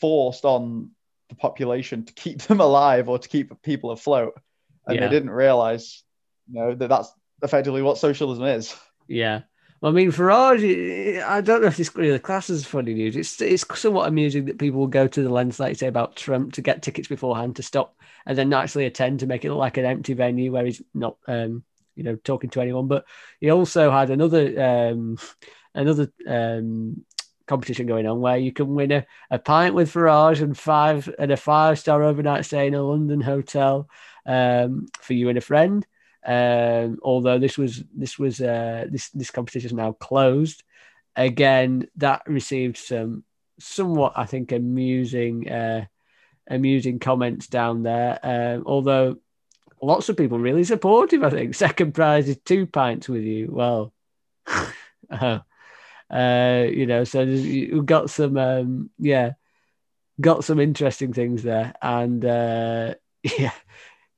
[0.00, 0.90] forced on
[1.28, 4.40] the population to keep them alive or to keep people afloat,
[4.86, 5.06] and Yeah.
[5.06, 6.02] they didn't realize,
[6.50, 8.74] you know, that that's effectively what socialism is.
[9.06, 9.42] Yeah.
[9.82, 13.14] I mean, Farage, I don't know if this really classes as funny news.
[13.14, 16.16] It's it's somewhat amusing that people will go to the lens, like you say, about
[16.16, 19.58] Trump to get tickets beforehand to stop and then actually attend to make it look
[19.58, 21.62] like an empty venue where he's not, um,
[21.94, 22.88] you know, talking to anyone.
[22.88, 23.04] But
[23.40, 24.60] he also had another
[24.90, 25.16] um,
[25.74, 27.04] another um,
[27.46, 31.30] competition going on where you can win a, a pint with Farage and five and
[31.30, 33.88] a five star overnight stay in a London hotel
[34.26, 35.86] um, for you and a friend.
[36.28, 40.62] Um, although this was this was uh, this this competition is now closed.
[41.16, 43.24] Again, that received some
[43.58, 45.86] somewhat, I think, amusing uh,
[46.48, 48.18] amusing comments down there.
[48.22, 49.18] Um, although
[49.82, 51.22] lots of people really supportive.
[51.22, 53.48] I think second prize is two pints with you.
[53.50, 53.92] Well,
[55.10, 55.38] uh,
[56.10, 59.32] uh, you know, so you've got some, um, yeah,
[60.20, 62.94] got some interesting things there, and uh,
[63.38, 63.52] yeah.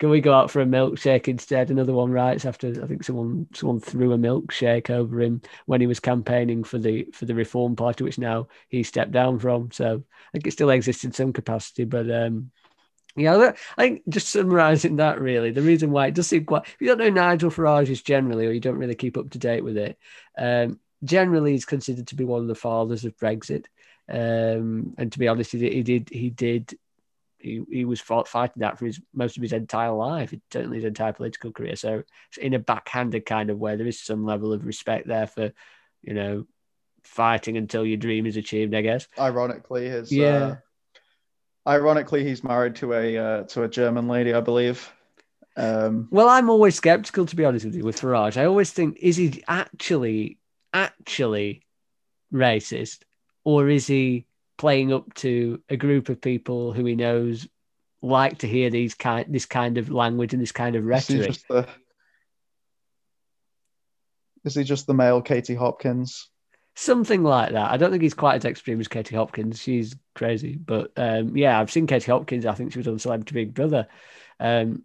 [0.01, 1.70] Can we go out for a milkshake instead?
[1.70, 5.86] Another one writes after I think someone someone threw a milkshake over him when he
[5.86, 9.70] was campaigning for the for the Reform Party, which now he stepped down from.
[9.72, 12.51] So I think it still exists in some capacity, but um,
[13.14, 16.62] yeah, I think just summarising that really, the reason why it does seem quite.
[16.64, 19.38] If you don't know Nigel Farage is generally, or you don't really keep up to
[19.38, 19.98] date with it,
[20.38, 23.66] um, generally he's considered to be one of the fathers of Brexit.
[24.09, 26.78] Um, and to be honest, he did he did, he did
[27.41, 30.84] he, he was fought, fighting that for his most of his entire life, certainly his
[30.84, 31.76] entire political career.
[31.76, 32.03] So
[32.38, 35.53] in a backhanded kind of way, there is some level of respect there for,
[36.03, 36.47] you know,
[37.03, 38.74] fighting until your dream is achieved.
[38.74, 39.09] I guess.
[39.18, 40.57] Ironically, his Yeah.
[41.66, 44.93] uh, ironically he's married to a uh, to a German lady, I believe.
[45.57, 48.36] Um, Well, I'm always skeptical, to be honest with you, with Farage.
[48.36, 50.38] I always think, is he actually,
[50.72, 51.66] actually
[52.32, 53.01] racist?
[53.45, 54.26] Or is he
[54.61, 57.48] playing up to a group of people who he knows
[58.02, 61.14] like to hear these kind, this kind of language and this kind of is he
[61.14, 61.32] rhetoric?
[61.32, 61.66] just the
[64.44, 66.28] is he just the male Katie Hopkins?
[66.76, 67.70] Something like that.
[67.70, 69.62] I don't think he's quite as extreme as Katie Hopkins.
[69.62, 70.56] She's crazy.
[70.56, 72.44] But um, yeah, I've seen Katie Hopkins.
[72.44, 73.88] I think she was on Celebrity Big Brother.
[74.38, 74.82] Um,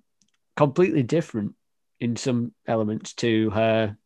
[0.55, 1.53] completely different
[1.99, 3.97] in some elements to her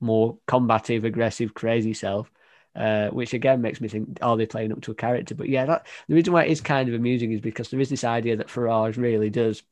[0.00, 2.30] more combative, aggressive, crazy self.
[2.76, 5.34] Uh, which again makes me think, are they playing up to a character?
[5.34, 7.90] But yeah, that, the reason why it is kind of amusing is because there is
[7.90, 9.62] this idea that Farage really does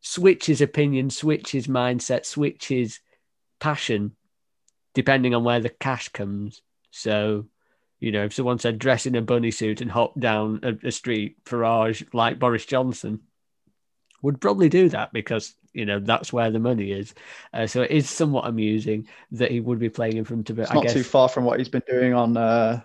[0.00, 3.00] switch his opinion, switch his mindset, switch his
[3.58, 4.14] passion
[4.94, 6.62] depending on where the cash comes.
[6.90, 7.46] So,
[7.98, 10.90] you know, if someone said dress in a bunny suit and hop down a, a
[10.92, 13.20] street, Farage, like Boris Johnson,
[14.22, 17.14] would probably do that because, you know, that's where the money is.
[17.52, 20.62] Uh, so it is somewhat amusing that he would be playing in front of it.
[20.62, 22.80] It's not guess, too far from what he's been doing on uh,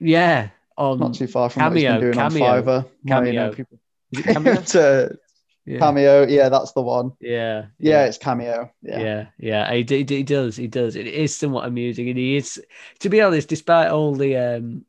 [0.00, 2.86] yeah, on not too far from what he's been doing Cameo, on Fiverr.
[3.02, 3.52] Where, you know, Cameo.
[3.52, 3.78] people-
[4.22, 4.54] Cameo?
[4.62, 5.18] to
[5.66, 5.78] yeah.
[5.78, 7.12] Cameo, yeah, that's the one.
[7.20, 8.70] yeah, Yeah, it's Cameo.
[8.82, 9.00] Yeah.
[9.00, 10.94] Yeah, yeah, he, d- he does, he does.
[10.94, 12.62] It is somewhat amusing, and he is,
[13.00, 14.84] to be honest, despite all the, um,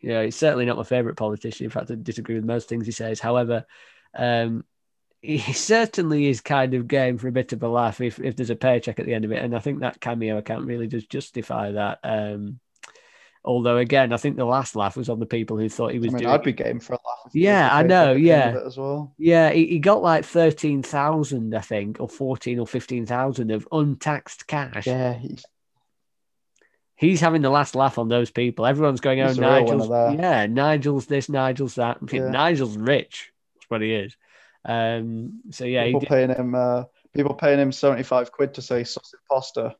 [0.00, 1.64] you know, he's certainly not my favorite politician.
[1.64, 3.20] In fact, I disagree with most things he says.
[3.20, 3.66] However,
[4.16, 4.64] um,
[5.22, 8.50] he certainly is kind of game for a bit of a laugh if, if there's
[8.50, 11.04] a paycheck at the end of it, and I think that cameo account really does
[11.04, 11.98] justify that.
[12.02, 12.60] Um,
[13.44, 16.08] although, again, I think the last laugh was on the people who thought he was
[16.08, 16.34] I mean, doing.
[16.34, 17.32] I'd be game for a laugh.
[17.34, 18.60] Yeah, I know, at the end yeah.
[18.66, 19.14] as well.
[19.18, 23.68] Yeah, he, he got like thirteen thousand, I think, or fourteen or fifteen thousand of
[23.72, 24.86] untaxed cash.
[24.86, 25.44] Yeah, he's
[27.00, 28.66] He's having the last laugh on those people.
[28.66, 32.28] Everyone's going, "Oh, He's the real Nigel's yeah, Nigel's this, Nigel's that." Yeah.
[32.28, 33.32] Nigel's rich.
[33.54, 34.14] That's what he is.
[34.64, 36.84] Um, so yeah, people paying him uh,
[37.14, 39.76] people paying him seventy five quid to say sausage pasta.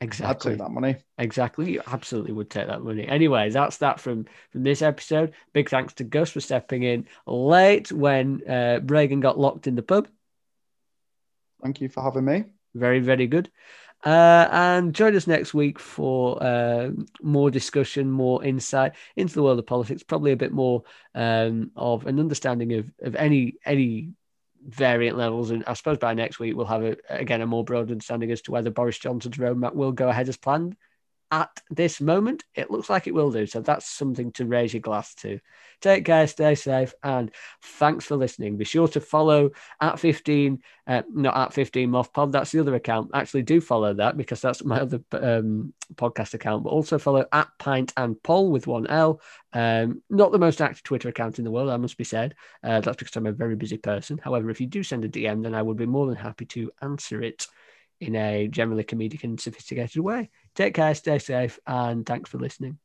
[0.00, 0.96] I'd exactly, take that money.
[1.16, 1.72] exactly.
[1.72, 3.06] You absolutely would take that money.
[3.06, 5.32] Anyway, that's that from from this episode.
[5.52, 9.82] Big thanks to Gus for stepping in late when uh, Reagan got locked in the
[9.82, 10.08] pub.
[11.62, 12.44] Thank you for having me.
[12.74, 13.50] Very, very good.
[14.04, 16.90] Uh, and join us next week for uh,
[17.22, 20.02] more discussion, more insight into the world of politics.
[20.02, 20.82] Probably a bit more
[21.14, 24.10] um, of an understanding of, of any any
[24.68, 25.50] variant levels.
[25.50, 28.42] And I suppose by next week we'll have a, again a more broad understanding as
[28.42, 30.76] to whether Boris Johnson's roadmap will go ahead as planned.
[31.32, 33.46] At this moment, it looks like it will do.
[33.46, 35.40] So that's something to raise your glass to.
[35.80, 37.30] Take care, stay safe, and
[37.62, 38.58] thanks for listening.
[38.58, 42.32] Be sure to follow at 15, uh, not at 15 Moth Pod.
[42.32, 43.12] That's the other account.
[43.14, 46.64] Actually, do follow that because that's my other um, podcast account.
[46.64, 49.22] But also follow at Pint and Poll with one L.
[49.54, 52.34] Um, not the most active Twitter account in the world, I must be said.
[52.62, 54.20] Uh, that's because I'm a very busy person.
[54.22, 56.70] However, if you do send a DM, then I would be more than happy to
[56.82, 57.46] answer it
[58.02, 60.28] in a generally comedic and sophisticated way.
[60.54, 62.78] Take care, stay safe, and thanks for listening.